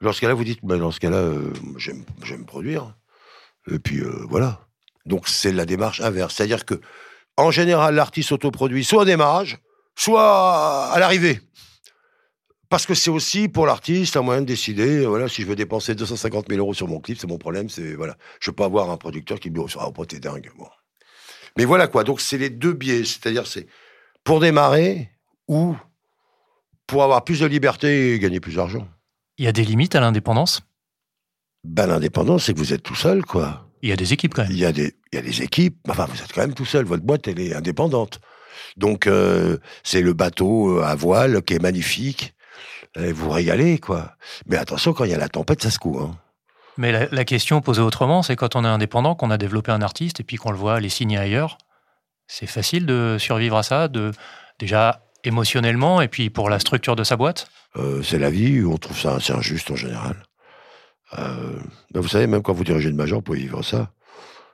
Dans 0.00 0.12
ce 0.12 0.20
cas-là, 0.20 0.34
vous 0.34 0.44
dites, 0.44 0.60
ben, 0.62 0.78
dans 0.78 0.92
ce 0.92 1.00
cas-là, 1.00 1.16
euh, 1.16 1.52
j'aime 1.78 2.44
produire. 2.46 2.94
Et 3.68 3.78
puis 3.78 3.98
euh, 3.98 4.24
voilà. 4.28 4.60
Donc 5.04 5.28
c'est 5.28 5.52
la 5.52 5.66
démarche 5.66 6.00
inverse. 6.00 6.34
C'est-à-dire 6.34 6.64
que, 6.64 6.80
en 7.36 7.50
général, 7.50 7.94
l'artiste 7.94 8.32
autoproduit 8.32 8.84
soit 8.84 9.02
au 9.02 9.04
démarrage, 9.04 9.58
soit 9.96 10.92
à 10.92 10.98
l'arrivée. 10.98 11.40
Parce 12.68 12.84
que 12.86 12.94
c'est 12.94 13.10
aussi 13.10 13.48
pour 13.48 13.66
l'artiste 13.66 14.16
un 14.16 14.22
moyen 14.22 14.40
de 14.40 14.46
décider, 14.46 15.04
euh, 15.04 15.06
voilà, 15.06 15.28
si 15.28 15.42
je 15.42 15.46
veux 15.46 15.54
dépenser 15.54 15.94
250 15.94 16.46
000 16.48 16.60
euros 16.60 16.74
sur 16.74 16.88
mon 16.88 17.00
clip, 17.00 17.18
c'est 17.18 17.28
mon 17.28 17.38
problème, 17.38 17.68
c'est, 17.68 17.94
voilà. 17.94 18.16
Je 18.40 18.50
peux 18.50 18.56
pas 18.56 18.64
avoir 18.64 18.90
un 18.90 18.96
producteur 18.96 19.38
qui 19.38 19.50
me 19.50 19.56
dit, 19.56 19.74
oh, 19.76 20.04
t'es 20.04 20.18
dingue, 20.18 20.50
bon. 20.58 20.66
Mais 21.56 21.64
voilà 21.64 21.86
quoi, 21.86 22.04
donc 22.04 22.20
c'est 22.20 22.38
les 22.38 22.50
deux 22.50 22.72
biais, 22.72 23.04
c'est-à-dire 23.04 23.46
c'est 23.46 23.66
pour 24.24 24.40
démarrer 24.40 25.10
ou 25.48 25.76
pour 26.86 27.02
avoir 27.02 27.24
plus 27.24 27.40
de 27.40 27.46
liberté 27.46 28.14
et 28.14 28.18
gagner 28.18 28.40
plus 28.40 28.56
d'argent. 28.56 28.86
Il 29.38 29.44
y 29.44 29.48
a 29.48 29.52
des 29.52 29.64
limites 29.64 29.94
à 29.94 30.00
l'indépendance? 30.00 30.62
Ben 31.64 31.86
l'indépendance, 31.86 32.44
c'est 32.44 32.54
que 32.54 32.58
vous 32.58 32.72
êtes 32.72 32.82
tout 32.82 32.94
seul, 32.94 33.24
quoi. 33.24 33.68
Il 33.82 33.88
y 33.88 33.92
a 33.92 33.96
des 33.96 34.12
équipes 34.12 34.34
quand 34.34 34.42
même. 34.42 34.52
Il 34.52 34.58
y 34.58 34.64
a 34.64 34.72
des, 34.72 34.94
il 35.12 35.16
y 35.16 35.18
a 35.18 35.22
des 35.22 35.42
équipes, 35.42 35.78
enfin 35.88 36.06
vous 36.06 36.20
êtes 36.20 36.32
quand 36.32 36.40
même 36.40 36.54
tout 36.54 36.64
seul, 36.64 36.84
votre 36.84 37.04
boîte 37.04 37.28
elle 37.28 37.40
est 37.40 37.54
indépendante. 37.54 38.20
Donc 38.76 39.06
euh, 39.06 39.58
c'est 39.82 40.02
le 40.02 40.12
bateau 40.12 40.78
euh, 40.78 40.82
à 40.82 40.94
voile 40.94 41.42
qui 41.42 41.54
est 41.54 41.62
magnifique 41.62 42.34
vous 42.96 43.30
régalez, 43.30 43.78
quoi. 43.78 44.16
Mais 44.46 44.56
attention, 44.56 44.92
quand 44.92 45.04
il 45.04 45.10
y 45.10 45.14
a 45.14 45.18
la 45.18 45.28
tempête, 45.28 45.62
ça 45.62 45.70
se 45.70 45.78
coud. 45.78 46.02
Hein. 46.02 46.16
Mais 46.78 47.08
la, 47.10 47.24
question 47.24 47.60
posée 47.62 47.80
autrement, 47.80 48.22
c'est 48.22 48.36
quand 48.36 48.54
on 48.54 48.64
est 48.64 48.68
indépendant, 48.68 49.14
qu'on 49.14 49.30
a 49.30 49.38
développé 49.38 49.72
un 49.72 49.80
artiste 49.80 50.20
et 50.20 50.24
puis 50.24 50.36
qu'on 50.36 50.50
le 50.50 50.58
voit 50.58 50.74
aller 50.74 50.90
signer 50.90 51.16
ailleurs, 51.16 51.56
c'est 52.26 52.46
facile 52.46 52.84
de 52.84 53.16
survivre 53.18 53.56
à 53.56 53.62
ça, 53.62 53.88
de 53.88 54.10
déjà 54.58 55.02
émotionnellement 55.24 56.00
et 56.02 56.08
puis 56.08 56.28
pour 56.28 56.50
la 56.50 56.58
structure 56.58 56.94
de 56.94 57.04
sa 57.04 57.16
boîte? 57.16 57.48
Euh, 57.76 58.02
C'est 58.02 58.18
la 58.18 58.30
vie, 58.30 58.62
on 58.64 58.76
trouve 58.76 58.98
ça 58.98 59.14
assez 59.14 59.32
injuste 59.32 59.70
en 59.70 59.76
général. 59.76 60.16
Euh, 61.18 61.58
ben, 61.92 62.00
vous 62.00 62.08
savez, 62.08 62.26
même 62.26 62.42
quand 62.42 62.52
vous 62.52 62.64
dirigez 62.64 62.90
une 62.90 62.96
major, 62.96 63.18
vous 63.18 63.22
pouvez 63.22 63.38
vivre 63.38 63.62
ça. 63.62 63.92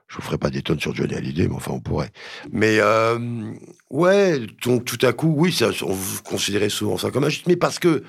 Je 0.07 0.17
vous 0.17 0.23
ferai 0.23 0.39
pas 0.39 0.51
des 0.51 0.63
tonnes 0.63 0.79
sur 0.79 0.95
Johnny 0.95 1.15
Hallyday, 1.15 1.49
mais 1.49 1.55
enfin, 1.55 1.73
on 1.73 1.81
pourrait. 1.81 2.11
Mais 2.53 2.79
euh, 2.81 3.19
ouais, 3.91 4.41
donc 4.63 4.85
tout 4.85 4.99
à 5.03 5.13
coup, 5.13 5.35
oui, 5.37 5.53
ça, 5.53 5.71
on 5.83 5.93
vous 5.93 6.23
considérez 6.23 6.69
souvent 6.69 6.99
ça 6.99 7.11
comme 7.11 7.25
injuste, 7.25 7.47
mais 7.47 7.57
parce 7.57 7.79
que 7.79 8.05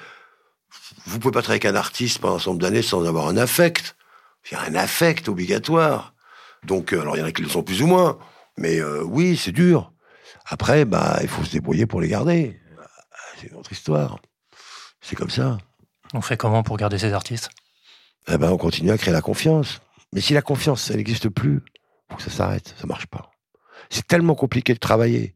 vous 1.05 1.19
pouvez 1.19 1.31
pas 1.31 1.41
travailler 1.41 1.65
avec 1.65 1.75
un 1.75 1.77
artiste 1.77 2.19
pendant 2.19 2.35
un 2.35 2.39
certain 2.39 2.51
nombre 2.51 2.61
d'années 2.61 2.81
sans 2.81 3.05
avoir 3.05 3.27
un 3.27 3.37
affect. 3.37 3.95
Il 4.49 4.53
y 4.53 4.57
a 4.57 4.61
un 4.63 4.75
affect 4.75 5.29
obligatoire. 5.29 6.13
Donc, 6.65 6.93
euh, 6.93 7.01
alors 7.01 7.15
il 7.15 7.19
y 7.19 7.23
en 7.23 7.25
a 7.25 7.31
qui 7.31 7.41
le 7.41 7.49
sont 7.49 7.63
plus 7.63 7.81
ou 7.81 7.87
moins, 7.87 8.17
mais 8.57 8.79
euh, 8.79 9.03
oui, 9.03 9.37
c'est 9.37 9.51
dur. 9.51 9.91
Après, 10.45 10.85
bah, 10.85 11.19
il 11.21 11.27
faut 11.27 11.43
se 11.43 11.51
débrouiller 11.51 11.85
pour 11.85 12.01
les 12.01 12.07
garder. 12.07 12.59
C'est 13.39 13.47
une 13.47 13.57
autre 13.57 13.71
histoire. 13.71 14.19
C'est 15.01 15.15
comme 15.15 15.29
ça. 15.29 15.57
On 16.13 16.21
fait 16.21 16.37
comment 16.37 16.63
pour 16.63 16.77
garder 16.77 16.97
ces 16.97 17.13
artistes? 17.13 17.49
Eh 18.27 18.37
ben, 18.37 18.51
on 18.51 18.57
continue 18.57 18.91
à 18.91 18.97
créer 18.97 19.13
la 19.13 19.21
confiance. 19.21 19.81
Mais 20.13 20.21
si 20.21 20.33
la 20.33 20.41
confiance, 20.41 20.89
elle 20.89 20.97
n'existe 20.97 21.29
plus, 21.29 21.61
faut 22.09 22.17
que 22.17 22.23
ça 22.23 22.29
s'arrête. 22.29 22.75
Ça 22.79 22.87
marche 22.87 23.07
pas. 23.07 23.31
C'est 23.89 24.07
tellement 24.07 24.35
compliqué 24.35 24.73
de 24.73 24.79
travailler 24.79 25.35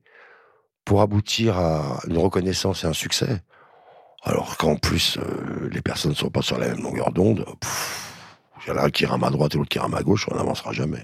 pour 0.86 1.02
aboutir 1.02 1.58
à 1.58 2.00
une 2.08 2.18
reconnaissance 2.18 2.84
et 2.84 2.88
un 2.88 2.94
succès. 2.94 3.42
Alors 4.24 4.58
qu'en 4.58 4.76
plus, 4.76 5.18
euh, 5.18 5.70
les 5.72 5.82
personnes 5.82 6.12
ne 6.12 6.16
sont 6.16 6.30
pas 6.30 6.42
sur 6.42 6.58
la 6.58 6.68
même 6.68 6.82
longueur 6.82 7.12
d'onde, 7.12 7.46
il 8.66 8.70
y 8.70 8.72
en 8.74 8.78
a 8.78 8.86
un 8.86 8.90
qui 8.90 9.06
rame 9.06 9.24
à 9.24 9.30
droite 9.30 9.56
et 9.56 9.58
l'autre 9.58 9.70
qui 9.70 9.80
rame 9.80 9.94
à 9.94 10.04
gauche, 10.04 10.28
on 10.30 10.36
n'avancera 10.36 10.74
jamais. 10.74 11.04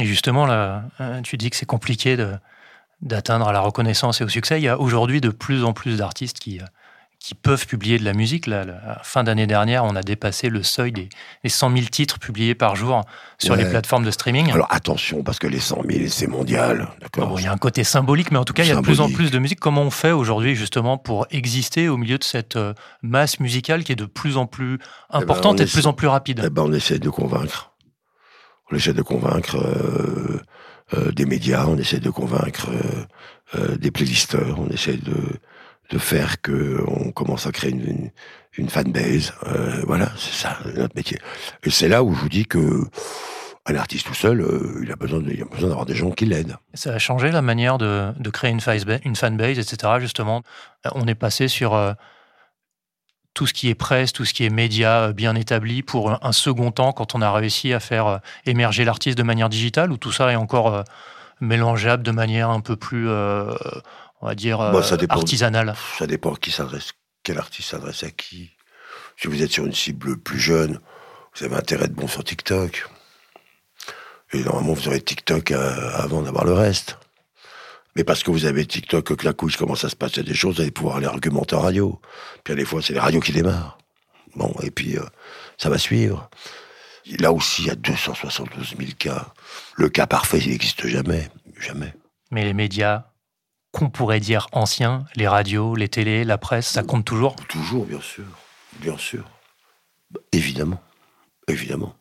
Et 0.00 0.04
justement, 0.04 0.48
euh, 0.50 0.80
tu 1.22 1.36
dis 1.36 1.50
que 1.50 1.56
c'est 1.56 1.66
compliqué 1.66 2.16
d'atteindre 3.00 3.52
la 3.52 3.60
reconnaissance 3.60 4.20
et 4.20 4.24
au 4.24 4.28
succès. 4.28 4.60
Il 4.60 4.64
y 4.64 4.68
a 4.68 4.78
aujourd'hui 4.78 5.20
de 5.20 5.30
plus 5.30 5.64
en 5.64 5.72
plus 5.72 5.98
d'artistes 5.98 6.38
qui, 6.38 6.60
euh, 6.60 6.64
qui 7.20 7.34
peuvent 7.34 7.66
publier 7.66 7.98
de 7.98 8.04
la 8.04 8.12
musique. 8.12 8.46
la 8.46 9.00
fin 9.02 9.24
d'année 9.24 9.46
dernière, 9.46 9.84
on 9.84 9.96
a 9.96 10.02
dépassé 10.02 10.48
le 10.48 10.62
seuil 10.62 10.92
des, 10.92 11.08
100 11.44 11.72
000 11.72 11.86
titres 11.86 12.18
publiés 12.18 12.54
par 12.54 12.76
jour 12.76 13.02
sur 13.38 13.56
les 13.56 13.68
plateformes 13.68 14.04
de 14.04 14.10
streaming. 14.10 14.50
Alors 14.52 14.68
attention, 14.70 15.22
parce 15.22 15.38
que 15.38 15.46
les 15.46 15.58
100 15.58 15.82
000, 15.88 16.04
c'est 16.08 16.26
mondial. 16.26 16.88
Il 17.36 17.42
y 17.42 17.46
a 17.46 17.52
un 17.52 17.58
côté 17.58 17.82
symbolique, 17.84 18.30
mais 18.30 18.38
en 18.38 18.44
tout 18.44 18.52
cas, 18.52 18.62
il 18.62 18.68
y 18.68 18.72
a 18.72 18.76
de 18.76 18.80
plus 18.80 19.00
en 19.00 19.10
plus 19.10 19.30
de 19.30 19.38
musique. 19.38 19.60
Comment 19.60 19.82
on 19.82 19.90
fait 19.90 20.12
aujourd'hui, 20.12 20.54
justement, 20.54 20.96
pour 20.96 21.26
exister 21.30 21.88
au 21.88 21.96
milieu 21.96 22.18
de 22.18 22.24
cette 22.24 22.56
euh, 22.56 22.72
masse 23.02 23.40
musicale 23.40 23.84
qui 23.84 23.92
est 23.92 23.96
de 23.96 24.04
plus 24.04 24.36
en 24.36 24.46
plus 24.46 24.74
eh 24.74 24.78
ben, 25.12 25.18
importante 25.22 25.60
et 25.60 25.64
de 25.64 25.70
plus 25.70 25.86
en 25.86 25.92
plus 25.92 26.06
rapide? 26.06 26.40
eh 26.44 26.50
ben, 26.50 26.62
On 26.62 26.72
essaie 26.72 26.98
de 26.98 27.10
convaincre. 27.10 27.72
On 28.70 28.76
essaie 28.76 28.94
de 28.94 29.02
convaincre 29.02 29.56
euh, 29.56 30.40
euh, 30.94 31.10
des 31.12 31.26
médias, 31.26 31.66
on 31.66 31.76
essaie 31.78 32.00
de 32.00 32.10
convaincre 32.10 32.68
des 33.78 33.90
playlisteurs, 33.90 34.60
on 34.60 34.68
essaie 34.68 34.98
de 34.98 35.14
de 35.90 35.98
faire 35.98 36.40
que 36.40 36.82
on 36.86 37.12
commence 37.12 37.46
à 37.46 37.52
créer 37.52 37.70
une, 37.70 38.10
une, 38.56 38.68
fanbase. 38.68 39.32
Euh, 39.46 39.82
voilà, 39.86 40.10
c'est 40.16 40.34
ça 40.34 40.58
notre 40.74 40.94
métier. 40.94 41.18
Et 41.64 41.70
c'est 41.70 41.88
là 41.88 42.02
où 42.02 42.14
je 42.14 42.20
vous 42.20 42.28
dis 42.28 42.46
que 42.46 42.84
un 43.66 43.74
artiste 43.74 44.06
tout 44.06 44.14
seul, 44.14 44.40
euh, 44.40 44.80
il 44.82 44.90
a 44.90 44.96
besoin, 44.96 45.22
il 45.26 45.42
a 45.42 45.44
besoin 45.44 45.68
d'avoir 45.68 45.86
des 45.86 45.94
gens 45.94 46.10
qui 46.10 46.24
l'aident. 46.26 46.56
Ça 46.74 46.94
a 46.94 46.98
changé 46.98 47.30
la 47.30 47.42
manière 47.42 47.78
de, 47.78 48.12
créer 48.32 48.50
une, 48.50 48.60
une 49.04 49.16
fanbase, 49.16 49.58
etc. 49.58 49.94
Justement, 50.00 50.42
on 50.94 51.06
est 51.06 51.14
passé 51.14 51.48
sur 51.48 51.74
euh, 51.74 51.92
tout 53.34 53.46
ce 53.46 53.52
qui 53.52 53.68
est 53.68 53.74
presse, 53.74 54.12
tout 54.12 54.24
ce 54.24 54.34
qui 54.34 54.44
est 54.44 54.50
média 54.50 55.12
bien 55.12 55.34
établi 55.34 55.82
pour 55.82 56.24
un 56.24 56.32
second 56.32 56.70
temps 56.70 56.92
quand 56.92 57.14
on 57.14 57.22
a 57.22 57.30
réussi 57.30 57.72
à 57.72 57.80
faire 57.80 58.20
émerger 58.46 58.84
l'artiste 58.84 59.16
de 59.16 59.22
manière 59.22 59.48
digitale 59.48 59.92
ou 59.92 59.96
tout 59.96 60.12
ça 60.12 60.32
est 60.32 60.36
encore 60.36 60.82
mélangeable 61.40 62.02
de 62.02 62.10
manière 62.10 62.50
un 62.50 62.60
peu 62.60 62.74
plus 62.74 63.06
on 64.20 64.26
va 64.26 64.34
dire, 64.34 64.58
bah, 64.58 64.82
ça 64.82 64.94
euh, 64.94 64.98
dépend, 64.98 65.16
artisanale 65.16 65.74
Ça 65.98 66.06
dépend 66.06 66.34
qui 66.34 66.50
s'adresse, 66.50 66.92
quel 67.22 67.38
artiste 67.38 67.70
s'adresse 67.70 68.02
à 68.02 68.10
qui. 68.10 68.50
Si 69.16 69.28
vous 69.28 69.42
êtes 69.42 69.50
sur 69.50 69.66
une 69.66 69.74
cible 69.74 70.18
plus 70.18 70.38
jeune, 70.38 70.80
vous 71.36 71.44
avez 71.44 71.56
intérêt 71.56 71.88
de 71.88 71.94
bon 71.94 72.08
sur 72.08 72.24
TikTok. 72.24 72.86
Et 74.32 74.42
normalement, 74.42 74.74
vous 74.74 74.88
aurez 74.88 75.00
TikTok 75.00 75.52
euh, 75.52 75.90
avant 75.94 76.22
d'avoir 76.22 76.44
le 76.44 76.52
reste. 76.52 76.98
Mais 77.96 78.04
parce 78.04 78.22
que 78.22 78.30
vous 78.30 78.44
avez 78.44 78.64
TikTok, 78.66 79.16
que 79.16 79.24
la 79.24 79.32
couche 79.32 79.56
commence 79.56 79.84
à 79.84 79.88
se 79.88 79.96
passer 79.96 80.22
des 80.22 80.34
choses, 80.34 80.56
vous 80.56 80.62
allez 80.62 80.70
pouvoir 80.70 80.96
aller 80.96 81.06
argumenter 81.06 81.56
en 81.56 81.60
radio. 81.60 82.00
Puis 82.44 82.54
des 82.54 82.64
fois, 82.64 82.82
c'est 82.82 82.92
les 82.92 83.00
radios 83.00 83.20
qui 83.20 83.32
démarrent. 83.32 83.78
Bon, 84.36 84.54
et 84.62 84.70
puis 84.70 84.96
euh, 84.96 85.04
ça 85.56 85.68
va 85.68 85.78
suivre. 85.78 86.28
Là 87.18 87.32
aussi, 87.32 87.62
il 87.62 87.68
y 87.68 87.70
a 87.70 87.74
272 87.74 88.74
000 88.78 88.90
cas. 88.98 89.32
Le 89.76 89.88
cas 89.88 90.06
parfait, 90.06 90.38
il 90.38 90.50
n'existe 90.50 90.86
jamais. 90.86 91.28
Jamais. 91.58 91.94
Mais 92.30 92.44
les 92.44 92.52
médias 92.52 93.06
qu'on 93.72 93.90
pourrait 93.90 94.20
dire 94.20 94.48
anciens, 94.52 95.04
les 95.14 95.28
radios, 95.28 95.74
les 95.74 95.88
télés, 95.88 96.24
la 96.24 96.38
presse, 96.38 96.68
ça 96.68 96.82
compte 96.82 97.04
toujours 97.04 97.36
Toujours, 97.48 97.84
bien 97.84 98.00
sûr. 98.00 98.24
Bien 98.80 98.96
sûr. 98.96 99.24
Évidemment. 100.32 100.82
Évidemment. 101.48 101.94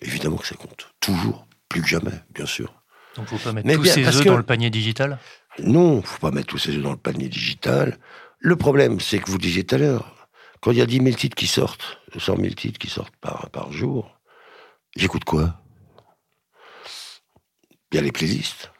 Évidemment 0.00 0.36
que 0.36 0.46
ça 0.46 0.56
compte. 0.56 0.88
Toujours. 1.00 1.46
Plus 1.68 1.82
que 1.82 1.88
jamais, 1.88 2.22
bien 2.30 2.46
sûr. 2.46 2.74
Donc, 3.16 3.28
il 3.30 3.34
ne 3.34 3.38
faut 3.38 3.44
pas 3.44 3.52
mettre 3.52 3.76
tous 3.76 3.84
ses 3.84 4.06
œufs 4.06 4.24
dans 4.24 4.36
le 4.36 4.42
panier 4.42 4.70
digital? 4.70 5.18
Non, 5.60 5.94
il 5.94 5.96
ne 5.98 6.02
faut 6.02 6.18
pas 6.18 6.30
mettre 6.30 6.48
tous 6.48 6.58
ses 6.58 6.76
œufs 6.76 6.82
dans 6.82 6.90
le 6.90 6.96
panier 6.96 7.28
digital. 7.28 7.98
Le 8.38 8.56
problème, 8.56 9.00
c'est 9.00 9.20
que 9.20 9.30
vous 9.30 9.38
disiez 9.38 9.64
tout 9.64 9.76
à 9.76 9.78
l'heure, 9.78 10.28
quand 10.60 10.72
il 10.72 10.78
y 10.78 10.82
a 10.82 10.86
10 10.86 10.96
000 10.98 11.10
titres 11.16 11.36
qui 11.36 11.46
sortent, 11.46 12.00
100 12.16 12.36
000 12.36 12.48
titres 12.54 12.78
qui 12.78 12.88
sortent 12.88 13.16
par, 13.16 13.50
par 13.50 13.72
jour, 13.72 14.18
j'écoute 14.96 15.24
quoi? 15.24 15.60
Il 17.92 17.96
y 17.96 17.98
a 17.98 18.02
les 18.02 18.12
playlists 18.12 18.72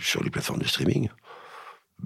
sur 0.00 0.24
les 0.24 0.30
plateformes 0.30 0.60
de 0.60 0.66
streaming. 0.66 1.08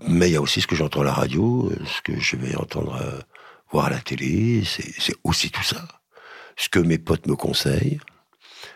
Mais 0.03 0.29
il 0.29 0.33
y 0.33 0.37
a 0.37 0.41
aussi 0.41 0.61
ce 0.61 0.67
que 0.67 0.77
j'entends 0.77 1.01
à 1.01 1.05
la 1.05 1.13
radio, 1.13 1.73
ce 1.87 2.03
que 2.03 2.19
je 2.19 2.37
vais 2.37 2.57
entendre 2.57 2.97
euh, 3.01 3.21
voir 3.71 3.87
à 3.87 3.91
la 3.91 4.01
télé, 4.01 4.63
c'est 4.65 5.15
aussi 5.25 5.51
tout 5.51 5.63
ça. 5.63 5.87
Ce 6.57 6.69
que 6.69 6.79
mes 6.79 6.99
potes 6.99 7.27
me 7.27 7.37
conseillent. 7.37 8.01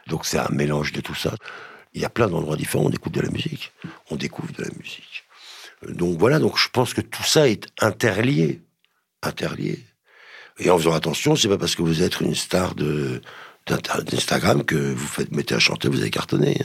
Donc 0.07 0.27
c'est 0.27 0.39
un 0.39 0.49
mélange 0.51 0.93
de 0.93 1.01
tout 1.01 1.15
ça. 1.15 1.35
Il 1.95 2.03
y 2.03 2.05
a 2.05 2.11
plein 2.11 2.29
d'endroits 2.29 2.57
différents, 2.57 2.85
on 2.85 2.91
écoute 2.91 3.15
de 3.15 3.21
la 3.21 3.31
musique, 3.31 3.73
on 4.11 4.17
découvre 4.17 4.53
de 4.53 4.63
la 4.63 4.71
musique. 4.77 5.25
Donc 5.87 6.19
voilà, 6.19 6.39
donc 6.39 6.59
je 6.59 6.69
pense 6.69 6.95
que 6.95 7.01
tout 7.01 7.23
ça 7.23 7.49
est 7.49 7.67
interlié. 7.81 8.63
Interlié. 9.23 9.85
Et 10.59 10.71
en 10.71 10.79
faisant 10.79 10.93
attention, 10.93 11.37
c'est 11.37 11.49
pas 11.49 11.59
parce 11.59 11.77
que 11.77 11.83
vous 11.83 12.03
êtes 12.03 12.21
une 12.21 12.35
star 12.35 12.75
d'Instagram 12.75 14.65
que 14.65 14.75
vous 14.75 15.07
faites 15.07 15.31
mettez 15.33 15.55
à 15.55 15.59
chanter, 15.59 15.89
vous 15.89 16.01
allez 16.01 16.11
cartonner. 16.11 16.61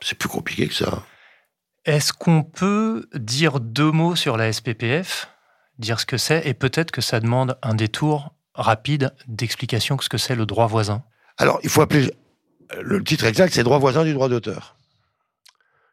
C'est 0.00 0.16
plus 0.16 0.28
compliqué 0.28 0.68
que 0.68 0.74
ça. 0.74 1.04
Est-ce 1.86 2.12
qu'on 2.12 2.42
peut 2.42 3.08
dire 3.14 3.58
deux 3.58 3.90
mots 3.90 4.14
sur 4.14 4.36
la 4.36 4.52
SPPF, 4.52 5.28
dire 5.78 5.98
ce 5.98 6.06
que 6.06 6.18
c'est, 6.18 6.46
et 6.46 6.52
peut-être 6.52 6.90
que 6.90 7.00
ça 7.00 7.20
demande 7.20 7.58
un 7.62 7.74
détour 7.74 8.34
rapide 8.54 9.14
d'explication 9.26 9.96
de 9.96 10.02
ce 10.02 10.10
que 10.10 10.18
c'est 10.18 10.34
le 10.34 10.44
droit 10.44 10.66
voisin? 10.66 11.02
Alors, 11.38 11.58
il 11.62 11.70
faut 11.70 11.80
appeler. 11.80 12.12
Le 12.82 13.02
titre 13.02 13.24
exact, 13.24 13.54
c'est 13.54 13.62
droit 13.62 13.78
voisin 13.78 14.04
du 14.04 14.12
droit 14.12 14.28
d'auteur. 14.28 14.76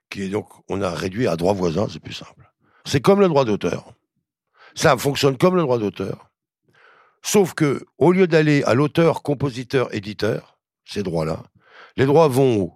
Qui 0.09 0.23
est 0.23 0.29
donc, 0.29 0.49
on 0.67 0.81
a 0.81 0.89
réduit 0.89 1.27
à 1.27 1.37
droit 1.37 1.53
voisin, 1.53 1.87
c'est 1.89 2.01
plus 2.01 2.13
simple. 2.13 2.51
C'est 2.85 3.01
comme 3.01 3.21
le 3.21 3.29
droit 3.29 3.45
d'auteur. 3.45 3.93
Ça 4.75 4.97
fonctionne 4.97 5.37
comme 5.37 5.55
le 5.55 5.61
droit 5.61 5.79
d'auteur. 5.79 6.29
Sauf 7.23 7.53
que, 7.53 7.85
au 7.97 8.11
lieu 8.11 8.27
d'aller 8.27 8.61
à 8.63 8.73
l'auteur, 8.73 9.23
compositeur, 9.23 9.93
éditeur, 9.93 10.57
ces 10.85 11.01
droits-là, 11.01 11.43
les 11.95 12.05
droits 12.05 12.27
vont 12.27 12.73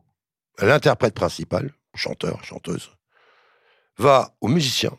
à 0.58 0.66
l'interprète 0.66 1.14
principal, 1.14 1.74
chanteur, 1.94 2.44
chanteuse, 2.44 2.92
va 4.02 4.36
au 4.42 4.48
musicien 4.48 4.92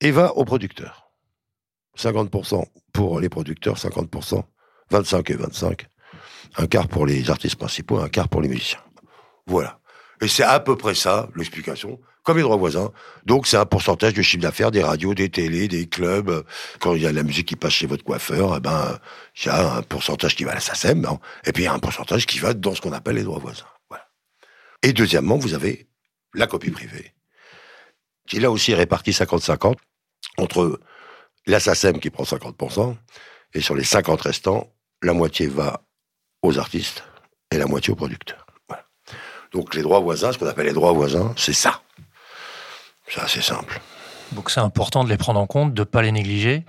et 0.00 0.10
va 0.10 0.32
au 0.34 0.44
producteur. 0.44 1.10
50% 1.96 2.64
pour 2.92 3.20
les 3.20 3.28
producteurs, 3.28 3.76
50%, 3.76 4.42
25 4.90 5.30
et 5.30 5.34
25. 5.34 5.86
Un 6.56 6.66
quart 6.66 6.88
pour 6.88 7.04
les 7.04 7.30
artistes 7.30 7.56
principaux, 7.56 7.98
un 7.98 8.08
quart 8.08 8.28
pour 8.28 8.40
les 8.40 8.48
musiciens. 8.48 8.82
Voilà. 9.46 9.80
Et 10.22 10.28
c'est 10.28 10.44
à 10.44 10.58
peu 10.60 10.76
près 10.76 10.94
ça, 10.94 11.28
l'explication, 11.36 12.00
comme 12.22 12.38
les 12.38 12.42
droits 12.42 12.56
voisins. 12.56 12.90
Donc 13.26 13.46
c'est 13.46 13.56
un 13.56 13.66
pourcentage 13.66 14.14
du 14.14 14.22
chiffre 14.22 14.42
d'affaires 14.42 14.70
des 14.70 14.82
radios, 14.82 15.14
des 15.14 15.28
télés, 15.28 15.68
des 15.68 15.86
clubs. 15.88 16.44
Quand 16.80 16.94
il 16.94 17.02
y 17.02 17.06
a 17.06 17.10
de 17.10 17.16
la 17.16 17.22
musique 17.22 17.48
qui 17.48 17.56
passe 17.56 17.74
chez 17.74 17.86
votre 17.86 18.04
coiffeur, 18.04 18.56
eh 18.56 18.60
ben, 18.60 18.98
il 19.36 19.46
y 19.46 19.48
a 19.50 19.76
un 19.76 19.82
pourcentage 19.82 20.34
qui 20.36 20.44
va 20.44 20.52
à 20.52 20.54
la 20.54 20.60
SACEM, 20.60 21.04
hein. 21.04 21.18
et 21.44 21.52
puis 21.52 21.64
il 21.64 21.66
y 21.66 21.68
a 21.68 21.74
un 21.74 21.78
pourcentage 21.78 22.24
qui 22.26 22.38
va 22.38 22.54
dans 22.54 22.74
ce 22.74 22.80
qu'on 22.80 22.92
appelle 22.92 23.16
les 23.16 23.24
droits 23.24 23.38
voisins. 23.38 23.66
Voilà. 23.88 24.08
Et 24.82 24.92
deuxièmement, 24.92 25.36
vous 25.36 25.54
avez 25.54 25.87
la 26.34 26.46
copie 26.46 26.70
privée, 26.70 27.14
qui 28.26 28.40
là 28.40 28.50
aussi 28.50 28.72
est 28.72 28.76
répartie 28.76 29.10
50-50 29.10 29.76
entre 30.38 30.80
la 31.46 31.60
qui 31.60 32.10
prend 32.10 32.24
50%, 32.24 32.96
et 33.54 33.60
sur 33.60 33.74
les 33.74 33.84
50 33.84 34.20
restants, 34.20 34.72
la 35.02 35.14
moitié 35.14 35.46
va 35.46 35.82
aux 36.42 36.58
artistes 36.58 37.02
et 37.50 37.56
la 37.56 37.66
moitié 37.66 37.92
aux 37.92 37.96
producteurs. 37.96 38.46
Donc 39.52 39.74
les 39.74 39.82
droits 39.82 40.00
voisins, 40.00 40.32
ce 40.32 40.38
qu'on 40.38 40.46
appelle 40.46 40.66
les 40.66 40.74
droits 40.74 40.92
voisins, 40.92 41.32
c'est 41.36 41.54
ça. 41.54 41.80
C'est 43.08 43.20
assez 43.20 43.40
simple. 43.40 43.80
Donc 44.32 44.50
c'est 44.50 44.60
important 44.60 45.04
de 45.04 45.08
les 45.08 45.16
prendre 45.16 45.40
en 45.40 45.46
compte, 45.46 45.72
de 45.72 45.80
ne 45.80 45.84
pas 45.84 46.02
les 46.02 46.12
négliger 46.12 46.64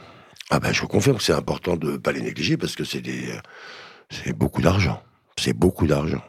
Ah 0.50 0.60
ben 0.60 0.72
je 0.72 0.80
vous 0.80 0.88
confirme 0.88 1.18
que 1.18 1.24
c'est 1.24 1.34
important 1.34 1.76
de 1.76 1.92
ne 1.92 1.98
pas 1.98 2.14
les 2.14 2.22
négliger 2.22 2.56
parce 2.56 2.76
que 2.76 2.86
c'est 2.86 3.02
des, 3.02 3.38
c'est 4.10 4.32
beaucoup 4.32 4.62
d'argent. 4.62 5.04
C'est 5.38 5.54
beaucoup 5.54 5.88
d'argent. 5.88 6.24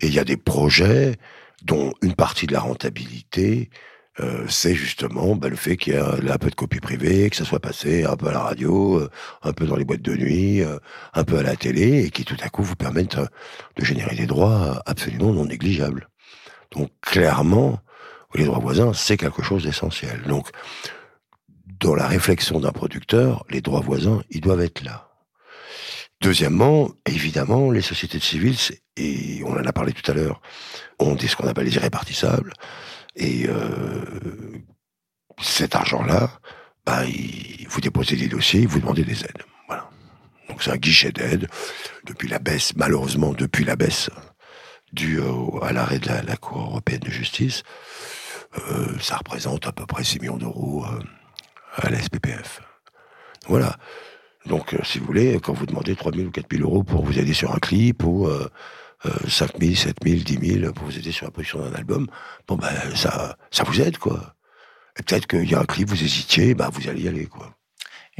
Et 0.00 0.08
il 0.08 0.14
y 0.14 0.18
a 0.18 0.24
des 0.24 0.36
projets 0.36 1.16
dont 1.62 1.92
une 2.02 2.14
partie 2.14 2.46
de 2.46 2.52
la 2.52 2.60
rentabilité, 2.60 3.70
euh, 4.18 4.44
c'est 4.48 4.74
justement 4.74 5.36
bah, 5.36 5.48
le 5.48 5.56
fait 5.56 5.76
qu'il 5.76 5.94
y 5.94 5.96
ait 5.96 6.00
un, 6.00 6.38
peu 6.38 6.50
de 6.50 6.54
copie 6.54 6.80
privée, 6.80 7.30
que 7.30 7.36
ça 7.36 7.44
soit 7.44 7.60
passé 7.60 8.04
un 8.04 8.16
peu 8.16 8.26
à 8.28 8.32
la 8.32 8.40
radio, 8.40 8.98
euh, 8.98 9.10
un 9.42 9.52
peu 9.52 9.66
dans 9.66 9.76
les 9.76 9.84
boîtes 9.84 10.02
de 10.02 10.14
nuit, 10.16 10.62
euh, 10.62 10.78
un 11.14 11.24
peu 11.24 11.38
à 11.38 11.42
la 11.42 11.56
télé, 11.56 12.04
et 12.04 12.10
qui 12.10 12.24
tout 12.24 12.36
à 12.42 12.48
coup 12.48 12.62
vous 12.62 12.76
permettent 12.76 13.16
de 13.16 13.84
générer 13.84 14.16
des 14.16 14.26
droits 14.26 14.82
absolument 14.84 15.32
non 15.32 15.46
négligeables. 15.46 16.08
Donc 16.72 16.90
clairement, 17.00 17.80
les 18.34 18.44
droits 18.44 18.58
voisins, 18.58 18.92
c'est 18.92 19.16
quelque 19.16 19.42
chose 19.42 19.64
d'essentiel. 19.64 20.22
Donc, 20.26 20.48
dans 21.80 21.94
la 21.94 22.06
réflexion 22.06 22.60
d'un 22.60 22.72
producteur, 22.72 23.44
les 23.48 23.60
droits 23.60 23.80
voisins, 23.80 24.22
ils 24.30 24.40
doivent 24.40 24.60
être 24.60 24.84
là. 24.84 25.09
Deuxièmement, 26.20 26.90
évidemment, 27.06 27.70
les 27.70 27.80
sociétés 27.80 28.20
civiles, 28.20 28.56
et 28.96 29.42
on 29.46 29.52
en 29.52 29.64
a 29.64 29.72
parlé 29.72 29.92
tout 29.92 30.08
à 30.10 30.14
l'heure, 30.14 30.42
ont 30.98 31.16
ce 31.18 31.34
qu'on 31.34 31.48
appelle 31.48 31.64
les 31.64 31.76
irrépartissables. 31.76 32.52
Et 33.16 33.46
euh, 33.48 34.04
cet 35.40 35.74
argent-là, 35.74 36.30
bah, 36.84 37.02
vous 37.68 37.80
déposez 37.80 38.16
des 38.16 38.28
dossiers, 38.28 38.66
vous 38.66 38.80
demandez 38.80 39.02
des 39.02 39.24
aides. 39.24 39.44
Voilà. 39.66 39.88
Donc 40.48 40.62
c'est 40.62 40.70
un 40.70 40.76
guichet 40.76 41.10
d'aide 41.10 41.48
depuis 42.04 42.28
la 42.28 42.38
baisse, 42.38 42.76
malheureusement 42.76 43.32
depuis 43.32 43.64
la 43.64 43.76
baisse 43.76 44.10
due 44.92 45.20
à 45.62 45.72
l'arrêt 45.72 46.00
de 46.00 46.08
la, 46.08 46.36
Cour 46.36 46.62
européenne 46.62 47.00
de 47.00 47.10
justice. 47.10 47.62
ça 49.00 49.16
représente 49.16 49.66
à 49.66 49.72
peu 49.72 49.86
près 49.86 50.04
6 50.04 50.20
millions 50.20 50.36
d'euros 50.36 50.84
à 51.76 51.90
la 51.90 52.02
SPPF. 52.02 52.60
Voilà. 53.46 53.76
Donc, 54.46 54.76
si 54.84 54.98
vous 54.98 55.06
voulez, 55.06 55.38
quand 55.40 55.52
vous 55.52 55.66
demandez 55.66 55.94
3 55.94 56.12
000 56.12 56.28
ou 56.28 56.30
4 56.30 56.46
000 56.50 56.62
euros 56.68 56.82
pour 56.82 57.04
vous 57.04 57.18
aider 57.18 57.34
sur 57.34 57.54
un 57.54 57.58
clip 57.58 58.02
ou 58.04 58.28
5 59.28 59.52
000, 59.60 59.74
7 59.74 59.96
000, 60.02 60.16
10 60.22 60.60
000 60.60 60.72
pour 60.72 60.86
vous 60.86 60.98
aider 60.98 61.12
sur 61.12 61.26
la 61.26 61.30
production 61.30 61.60
d'un 61.60 61.72
album, 61.74 62.06
bon 62.48 62.56
ben 62.56 62.68
ça, 62.94 63.36
ça 63.50 63.64
vous 63.64 63.80
aide 63.80 63.98
quoi. 63.98 64.34
Et 64.98 65.02
peut-être 65.02 65.26
qu'il 65.26 65.48
y 65.48 65.54
a 65.54 65.60
un 65.60 65.64
clip, 65.64 65.88
vous 65.88 66.02
hésitiez, 66.02 66.54
bah 66.54 66.70
vous 66.72 66.88
allez 66.88 67.02
y 67.02 67.08
aller 67.08 67.26
quoi. 67.26 67.54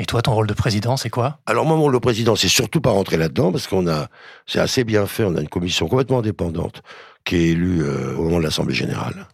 Et 0.00 0.06
toi, 0.06 0.22
ton 0.22 0.32
rôle 0.32 0.46
de 0.46 0.54
président, 0.54 0.96
c'est 0.96 1.10
quoi? 1.10 1.40
Alors 1.44 1.66
moi, 1.66 1.76
mon 1.76 1.82
rôle 1.82 1.92
de 1.92 1.98
président, 1.98 2.36
c'est 2.36 2.48
surtout 2.48 2.80
pas 2.80 2.90
rentrer 2.90 3.18
là-dedans 3.18 3.52
parce 3.52 3.66
qu'on 3.66 3.86
a, 3.86 4.08
c'est 4.46 4.60
assez 4.60 4.84
bien 4.84 5.04
fait. 5.06 5.24
On 5.24 5.36
a 5.36 5.40
une 5.40 5.48
commission 5.48 5.88
complètement 5.88 6.20
indépendante 6.20 6.82
qui 7.24 7.36
est 7.36 7.48
élue 7.50 7.82
euh, 7.82 8.16
au 8.16 8.24
moment 8.24 8.38
de 8.38 8.44
l'Assemblée 8.44 8.74
générale 8.74 9.28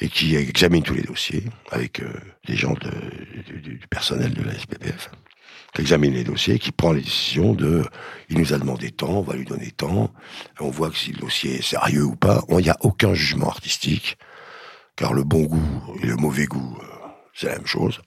et 0.00 0.08
qui 0.08 0.36
examine 0.36 0.82
tous 0.82 0.94
les 0.94 1.02
dossiers 1.02 1.44
avec 1.72 2.00
euh, 2.00 2.12
des 2.46 2.54
gens 2.54 2.74
de, 2.74 3.58
du, 3.58 3.80
personnel 3.90 4.32
de 4.32 4.42
la 4.44 4.56
SPPF 4.56 5.10
qui 5.76 5.82
examine 5.82 6.14
les 6.14 6.24
dossiers, 6.24 6.58
qui 6.58 6.72
prend 6.72 6.92
les 6.92 7.02
décisions 7.02 7.52
de, 7.52 7.84
il 8.30 8.38
nous 8.38 8.54
a 8.54 8.58
demandé 8.58 8.90
tant, 8.90 9.10
on 9.10 9.20
va 9.20 9.34
lui 9.34 9.44
donner 9.44 9.70
tant, 9.72 10.10
on 10.58 10.70
voit 10.70 10.90
que 10.90 10.96
si 10.96 11.12
le 11.12 11.20
dossier 11.20 11.56
est 11.56 11.62
sérieux 11.62 12.04
ou 12.04 12.16
pas, 12.16 12.42
il 12.48 12.56
n'y 12.56 12.70
a 12.70 12.78
aucun 12.80 13.12
jugement 13.12 13.50
artistique, 13.50 14.16
car 14.96 15.12
le 15.12 15.22
bon 15.22 15.42
goût 15.42 15.96
et 16.02 16.06
le 16.06 16.16
mauvais 16.16 16.46
goût, 16.46 16.78
euh, 16.80 16.86
c'est 17.34 17.48
la 17.48 17.56
même 17.56 17.66
chose. 17.66 18.00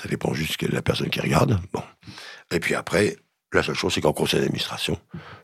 Ça 0.00 0.08
dépend 0.08 0.32
juste 0.32 0.64
de 0.64 0.72
la 0.72 0.82
personne 0.82 1.10
qui 1.10 1.20
regarde. 1.20 1.58
Bon. 1.72 1.82
Et 2.52 2.60
puis 2.60 2.76
après, 2.76 3.16
la 3.52 3.64
seule 3.64 3.74
chose, 3.74 3.92
c'est 3.92 4.00
qu'en 4.00 4.12
conseil 4.12 4.40
d'administration, 4.40 4.96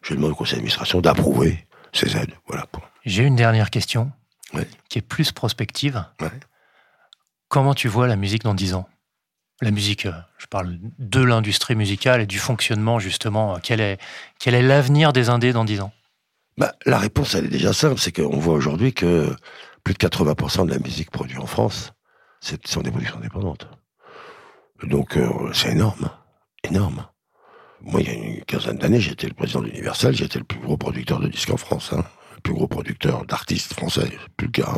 je 0.03 0.15
demande 0.15 0.31
au 0.31 0.37
conseil 0.37 0.55
d'administration 0.55 1.01
d'approuver 1.01 1.67
ces 1.93 2.17
aides. 2.17 2.35
Voilà. 2.47 2.67
J'ai 3.05 3.25
une 3.25 3.37
dernière 3.37 3.71
question 3.71 4.13
qui 4.89 4.99
est 4.99 5.03
plus 5.03 5.33
prospective. 5.33 6.05
Comment 7.49 7.75
tu 7.75 7.89
vois 7.89 8.07
la 8.07 8.17
musique 8.17 8.45
dans 8.45 8.55
10 8.55 8.75
ans? 8.75 8.89
La 9.63 9.71
musique, 9.71 10.07
euh, 10.07 10.13
je 10.39 10.47
parle 10.47 10.77
de 10.99 11.23
l'industrie 11.23 11.77
musicale 11.77 12.21
et 12.21 12.27
du 12.27 12.41
fonctionnement, 12.41 12.99
justement. 12.99 13.61
Quel 13.63 13.81
est 13.81 13.99
quel 14.41 14.55
est 14.55 14.63
l'avenir 14.63 15.13
des 15.13 15.29
indés 15.29 15.53
dans 15.53 15.65
10 15.65 15.83
ans? 15.83 15.93
Bah, 16.59 16.75
La 16.85 16.99
réponse, 16.99 17.37
elle 17.37 17.45
est 17.45 17.49
déjà 17.49 17.73
simple. 17.73 18.01
C'est 18.01 18.11
qu'on 18.11 18.41
voit 18.41 18.55
aujourd'hui 18.55 18.93
que 18.93 19.35
plus 19.85 19.95
de 19.95 19.99
80% 19.99 20.67
de 20.67 20.73
la 20.73 20.81
musique 20.81 21.13
produite 21.13 21.39
en 21.39 21.47
France, 21.47 21.93
sont 22.41 22.83
des 22.83 22.91
productions 22.91 23.19
indépendantes. 23.19 23.69
Donc 24.83 25.17
euh, 25.17 25.53
c'est 25.53 25.71
énorme, 25.71 26.11
énorme. 26.65 27.07
Moi, 27.83 28.01
il 28.01 28.07
y 28.09 28.11
a 28.11 28.15
une 28.15 28.45
quinzaine 28.45 28.79
d'années, 28.79 29.01
j'étais 29.01 29.29
le 29.29 29.35
président 29.35 29.61
d'Universal, 29.61 30.13
j'étais 30.15 30.41
le 30.41 30.45
plus 30.45 30.59
gros 30.59 30.77
producteur 30.77 31.21
de 31.21 31.29
disques 31.29 31.51
en 31.51 31.57
France, 31.57 31.93
hein. 31.93 32.05
le 32.35 32.41
plus 32.41 32.53
gros 32.53 32.67
producteur 32.67 33.25
d'artistes 33.27 33.75
français, 33.75 34.11
plus 34.37 34.47
le 34.47 34.53
cas. 34.53 34.73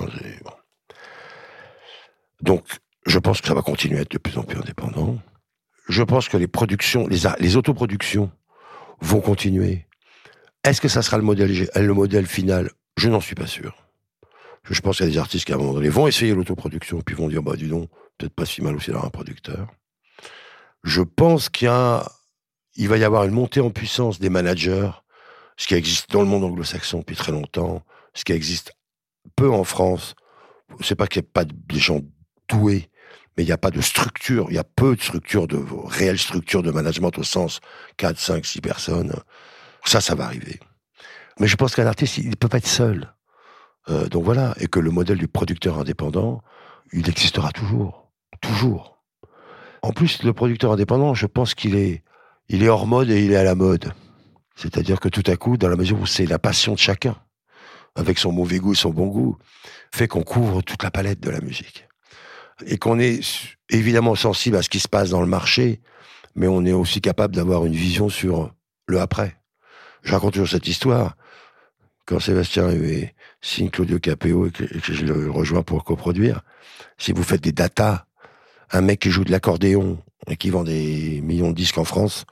Donc, 2.42 2.66
je 3.06 3.18
pense 3.18 3.40
que 3.40 3.48
ça 3.48 3.54
va 3.54 3.62
continuer 3.62 3.98
à 3.98 4.02
être 4.02 4.10
de 4.10 4.18
plus 4.18 4.38
en 4.38 4.42
plus 4.42 4.58
indépendant. 4.58 5.18
Je 5.88 6.02
pense 6.02 6.28
que 6.28 6.36
les 6.36 6.48
productions, 6.48 7.06
les, 7.06 7.20
les 7.38 7.56
autoproductions 7.56 8.30
vont 9.00 9.20
continuer. 9.20 9.86
Est-ce 10.64 10.80
que 10.80 10.88
ça 10.88 11.02
sera 11.02 11.18
le 11.18 11.24
modèle, 11.24 11.68
le 11.74 11.94
modèle 11.94 12.26
final? 12.26 12.70
Je 12.96 13.08
n'en 13.08 13.20
suis 13.20 13.34
pas 13.34 13.46
sûr. 13.46 13.76
Je 14.70 14.80
pense 14.80 14.96
qu'il 14.96 15.06
y 15.06 15.08
a 15.08 15.12
des 15.12 15.18
artistes 15.18 15.44
qui, 15.44 15.52
à 15.52 15.56
un 15.56 15.58
moment 15.58 15.74
donné, 15.74 15.90
vont 15.90 16.08
essayer 16.08 16.34
l'autoproduction, 16.34 17.02
puis 17.02 17.14
vont 17.14 17.28
dire, 17.28 17.42
bah, 17.42 17.54
dis 17.56 17.68
donc, 17.68 17.90
peut-être 18.16 18.32
pas 18.32 18.46
si 18.46 18.62
mal 18.62 18.74
aussi 18.74 18.86
d'avoir 18.86 19.04
un 19.04 19.10
producteur. 19.10 19.68
Je 20.84 21.02
pense 21.02 21.50
qu'il 21.50 21.70
il 22.76 22.88
va 22.88 22.96
y 22.96 23.04
avoir 23.04 23.24
une 23.24 23.32
montée 23.32 23.60
en 23.60 23.70
puissance 23.70 24.18
des 24.18 24.30
managers, 24.30 24.90
ce 25.56 25.66
qui 25.66 25.74
existe 25.74 26.10
dans 26.10 26.20
le 26.20 26.26
monde 26.26 26.44
anglo-saxon 26.44 27.00
depuis 27.00 27.16
très 27.16 27.32
longtemps, 27.32 27.84
ce 28.14 28.24
qui 28.24 28.32
existe 28.32 28.72
peu 29.36 29.50
en 29.50 29.64
France. 29.64 30.14
C'est 30.80 30.96
pas 30.96 31.06
qu'il 31.06 31.20
n'y 31.20 31.26
ait 31.26 31.30
pas 31.30 31.44
de 31.44 31.78
gens 31.78 32.00
doués, 32.48 32.88
mais 33.36 33.42
il 33.42 33.46
n'y 33.46 33.52
a 33.52 33.58
pas 33.58 33.70
de 33.70 33.80
structure, 33.80 34.46
il 34.50 34.54
y 34.54 34.58
a 34.58 34.64
peu 34.64 34.96
de 34.96 35.00
structure, 35.00 35.48
de 35.48 35.58
réelle 35.86 36.18
structure 36.18 36.62
de 36.62 36.70
management 36.70 37.16
au 37.18 37.22
sens 37.22 37.60
4, 37.96 38.18
5, 38.18 38.44
6 38.46 38.60
personnes. 38.60 39.12
Ça, 39.84 40.00
ça 40.00 40.14
va 40.14 40.24
arriver. 40.24 40.60
Mais 41.40 41.48
je 41.48 41.56
pense 41.56 41.74
qu'un 41.74 41.86
artiste, 41.86 42.18
il 42.18 42.30
ne 42.30 42.34
peut 42.36 42.48
pas 42.48 42.58
être 42.58 42.66
seul. 42.66 43.12
Euh, 43.90 44.08
donc 44.08 44.24
voilà, 44.24 44.54
et 44.60 44.66
que 44.66 44.80
le 44.80 44.90
modèle 44.90 45.18
du 45.18 45.28
producteur 45.28 45.78
indépendant, 45.78 46.42
il 46.92 47.08
existera 47.08 47.50
toujours. 47.50 48.12
Toujours. 48.40 49.02
En 49.82 49.92
plus, 49.92 50.22
le 50.22 50.32
producteur 50.32 50.72
indépendant, 50.72 51.14
je 51.14 51.26
pense 51.26 51.54
qu'il 51.54 51.76
est, 51.76 52.02
il 52.48 52.62
est 52.62 52.68
hors 52.68 52.86
mode 52.86 53.10
et 53.10 53.24
il 53.24 53.32
est 53.32 53.36
à 53.36 53.44
la 53.44 53.54
mode. 53.54 53.92
C'est-à-dire 54.56 55.00
que 55.00 55.08
tout 55.08 55.24
à 55.26 55.36
coup, 55.36 55.56
dans 55.56 55.68
la 55.68 55.76
mesure 55.76 56.00
où 56.00 56.06
c'est 56.06 56.26
la 56.26 56.38
passion 56.38 56.74
de 56.74 56.78
chacun, 56.78 57.16
avec 57.96 58.18
son 58.18 58.32
mauvais 58.32 58.58
goût 58.58 58.72
et 58.72 58.76
son 58.76 58.90
bon 58.90 59.08
goût, 59.08 59.36
fait 59.92 60.08
qu'on 60.08 60.22
couvre 60.22 60.62
toute 60.62 60.82
la 60.82 60.90
palette 60.90 61.20
de 61.20 61.30
la 61.30 61.40
musique. 61.40 61.86
Et 62.66 62.78
qu'on 62.78 62.98
est 62.98 63.20
évidemment 63.70 64.14
sensible 64.14 64.56
à 64.56 64.62
ce 64.62 64.68
qui 64.68 64.80
se 64.80 64.88
passe 64.88 65.10
dans 65.10 65.20
le 65.20 65.26
marché, 65.26 65.80
mais 66.34 66.46
on 66.46 66.64
est 66.64 66.72
aussi 66.72 67.00
capable 67.00 67.34
d'avoir 67.34 67.64
une 67.66 67.74
vision 67.74 68.08
sur 68.08 68.52
le 68.86 69.00
après. 69.00 69.36
Je 70.02 70.12
raconte 70.12 70.34
toujours 70.34 70.48
cette 70.48 70.68
histoire. 70.68 71.16
Quand 72.06 72.20
Sébastien 72.20 72.68
signe 73.40 73.70
Claudio 73.70 73.98
Capéo 73.98 74.46
et 74.46 74.50
que, 74.50 74.64
et 74.64 74.80
je 74.82 75.04
le 75.06 75.30
rejoins 75.30 75.62
pour 75.62 75.84
coproduire, 75.84 76.42
si 76.98 77.12
vous 77.12 77.22
faites 77.22 77.40
des 77.40 77.52
datas 77.52 78.04
un 78.70 78.80
mec 78.80 79.00
qui 79.00 79.10
joue 79.10 79.24
de 79.24 79.30
l'accordéon 79.30 80.02
et 80.26 80.36
qui 80.36 80.50
vend 80.50 80.64
des 80.64 81.20
millions 81.22 81.50
de 81.50 81.54
disques 81.54 81.78
en 81.78 81.84
France 81.84 82.24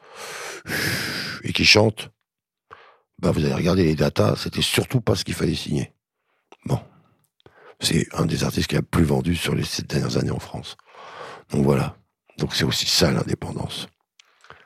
et 1.45 1.53
qui 1.53 1.65
chante, 1.65 2.11
bah 3.19 3.31
vous 3.31 3.45
allez 3.45 3.55
regarder 3.55 3.85
les 3.85 3.95
datas, 3.95 4.37
c'était 4.37 4.63
surtout 4.63 5.01
pas 5.01 5.15
ce 5.15 5.25
qu'il 5.25 5.35
fallait 5.35 5.55
signer. 5.55 5.93
Bon. 6.65 6.81
C'est 7.83 8.07
un 8.14 8.27
des 8.27 8.45
artistes 8.45 8.68
qui 8.68 8.77
a 8.77 8.81
le 8.81 8.87
plus 8.87 9.05
vendu 9.05 9.35
sur 9.35 9.55
les 9.55 9.64
sept 9.64 9.87
dernières 9.87 10.16
années 10.16 10.31
en 10.31 10.38
France. 10.38 10.77
Donc 11.51 11.64
voilà. 11.64 11.97
Donc 12.38 12.55
c'est 12.55 12.64
aussi 12.64 12.87
ça 12.87 13.11
l'indépendance. 13.11 13.88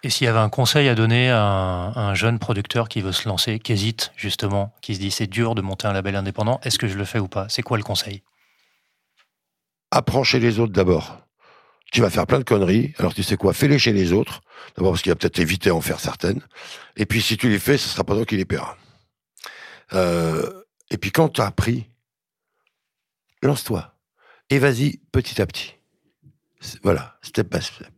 Et 0.02 0.10
s'il 0.10 0.26
y 0.26 0.28
avait 0.28 0.38
un 0.38 0.50
conseil 0.50 0.88
à 0.88 0.94
donner 0.94 1.30
à 1.30 1.40
un, 1.40 2.14
jeune 2.14 2.38
producteur 2.38 2.88
qui 2.88 3.00
veut 3.00 3.12
se 3.12 3.28
lancer, 3.28 3.58
qui 3.58 3.72
hésite 3.72 4.12
justement, 4.16 4.72
qui 4.82 4.94
se 4.94 5.00
dit 5.00 5.10
c'est 5.10 5.26
dur 5.26 5.54
de 5.54 5.62
monter 5.62 5.88
un 5.88 5.92
label 5.92 6.14
indépendant, 6.14 6.60
est-ce 6.62 6.78
que 6.78 6.86
je 6.86 6.96
le 6.96 7.04
fais 7.04 7.18
ou 7.18 7.26
pas? 7.26 7.46
C'est 7.48 7.62
quoi 7.62 7.76
le 7.76 7.82
conseil? 7.82 8.22
Apprends 9.90 10.22
chez 10.22 10.38
les 10.38 10.60
autres 10.60 10.72
d'abord 10.72 11.26
tu 11.92 12.00
vas 12.00 12.10
faire 12.10 12.26
plein 12.26 12.38
de 12.38 12.44
conneries. 12.44 12.94
Alors 12.98 13.14
tu 13.14 13.22
sais 13.22 13.36
quoi, 13.36 13.52
fais-les 13.52 13.78
chez 13.78 13.92
les 13.92 14.12
autres. 14.12 14.40
D'abord 14.76 14.92
parce 14.92 15.02
qu'il 15.02 15.12
va 15.12 15.16
peut-être 15.16 15.38
éviter 15.38 15.70
en 15.70 15.80
faire 15.80 16.00
certaines. 16.00 16.40
Et 16.96 17.06
puis 17.06 17.22
si 17.22 17.36
tu 17.36 17.48
les 17.48 17.58
fais, 17.58 17.78
ce 17.78 17.88
sera 17.88 18.04
pas 18.04 18.14
toi 18.14 18.24
qui 18.24 18.36
les 18.36 18.44
paiera. 18.44 18.76
Euh, 19.92 20.62
et 20.90 20.98
puis 20.98 21.10
quand 21.10 21.28
tu 21.28 21.40
as 21.40 21.46
appris, 21.46 21.86
lance-toi. 23.46 23.94
Et 24.50 24.58
vas-y 24.58 24.98
petit 25.12 25.40
à 25.40 25.46
petit. 25.46 25.74
Voilà, 26.82 27.18
step 27.22 27.50
by 27.50 27.62
step. 27.62 27.90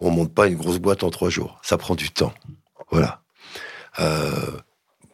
On 0.00 0.10
monte 0.10 0.34
pas 0.34 0.46
une 0.46 0.56
grosse 0.56 0.78
boîte 0.78 1.02
en 1.02 1.10
trois 1.10 1.30
jours. 1.30 1.58
Ça 1.62 1.78
prend 1.78 1.94
du 1.94 2.10
temps. 2.10 2.34
Voilà. 2.90 3.22
Euh, 4.00 4.60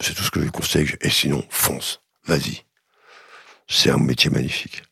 c'est 0.00 0.14
tout 0.14 0.22
ce 0.22 0.30
que 0.30 0.42
je 0.42 0.48
conseille. 0.48 0.88
Et 1.00 1.10
sinon, 1.10 1.44
fonce. 1.50 2.02
Vas-y. 2.26 2.64
C'est 3.68 3.90
un 3.90 3.98
métier 3.98 4.30
magnifique. 4.30 4.82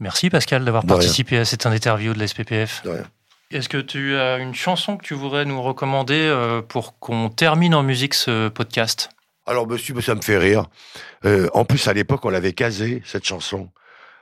Merci 0.00 0.30
Pascal 0.30 0.64
d'avoir 0.64 0.86
participé 0.86 1.38
à 1.38 1.44
cette 1.44 1.66
interview 1.66 2.14
de 2.14 2.18
la 2.18 2.28
SPPF. 2.28 2.82
De 2.84 2.90
rien. 2.90 3.04
Est-ce 3.50 3.68
que 3.68 3.78
tu 3.78 4.16
as 4.16 4.38
une 4.38 4.54
chanson 4.54 4.96
que 4.96 5.04
tu 5.04 5.14
voudrais 5.14 5.44
nous 5.44 5.60
recommander 5.60 6.20
euh, 6.20 6.60
pour 6.60 6.98
qu'on 6.98 7.30
termine 7.30 7.74
en 7.74 7.82
musique 7.82 8.14
ce 8.14 8.48
podcast? 8.48 9.10
Alors, 9.48 9.66
monsieur, 9.66 9.98
ça 10.02 10.14
me 10.14 10.20
fait 10.20 10.36
rire. 10.36 10.66
Euh, 11.24 11.48
en 11.54 11.64
plus, 11.64 11.88
à 11.88 11.94
l'époque, 11.94 12.22
on 12.26 12.28
l'avait 12.28 12.52
casé, 12.52 13.02
cette 13.06 13.24
chanson. 13.24 13.70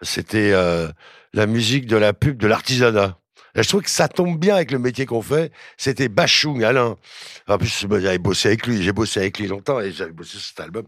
C'était 0.00 0.52
euh, 0.52 0.88
la 1.32 1.46
musique 1.46 1.86
de 1.86 1.96
la 1.96 2.12
pub 2.12 2.38
de 2.38 2.46
l'artisanat. 2.46 3.18
Je 3.56 3.66
trouve 3.66 3.82
que 3.82 3.90
ça 3.90 4.06
tombe 4.06 4.38
bien 4.38 4.54
avec 4.54 4.70
le 4.70 4.78
métier 4.78 5.04
qu'on 5.04 5.22
fait. 5.22 5.50
C'était 5.78 6.08
Bachung, 6.08 6.62
Alain. 6.62 6.94
En 7.48 7.58
plus, 7.58 7.86
j'avais 7.90 8.18
bossé 8.18 8.48
avec 8.48 8.68
lui. 8.68 8.82
J'ai 8.84 8.92
bossé 8.92 9.18
avec 9.18 9.38
lui 9.40 9.48
longtemps 9.48 9.80
et 9.80 9.90
j'avais 9.90 10.12
bossé 10.12 10.38
sur 10.38 10.42
cet 10.42 10.60
album. 10.60 10.86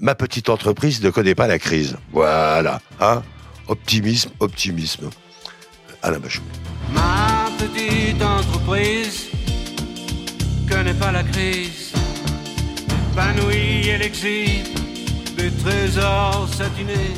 ma 0.00 0.14
petite 0.14 0.48
entreprise 0.48 1.02
ne 1.02 1.10
connaît 1.10 1.34
pas 1.34 1.48
la 1.48 1.58
crise. 1.58 1.96
Voilà. 2.12 2.80
Hein 3.00 3.22
Optimisme, 3.66 4.30
optimisme. 4.38 5.10
Alain 6.02 6.20
Bachou. 6.20 6.42
Ma 6.92 7.50
petite 7.58 8.22
entreprise 8.22 9.30
connaît 10.68 10.94
pas 10.94 11.10
la 11.10 11.24
crise. 11.24 11.83
Épanouie, 13.14 13.88
elle 13.90 14.02
exhibe 14.02 14.66
des 15.36 15.48
trésors 15.62 16.48
satinés 16.52 17.14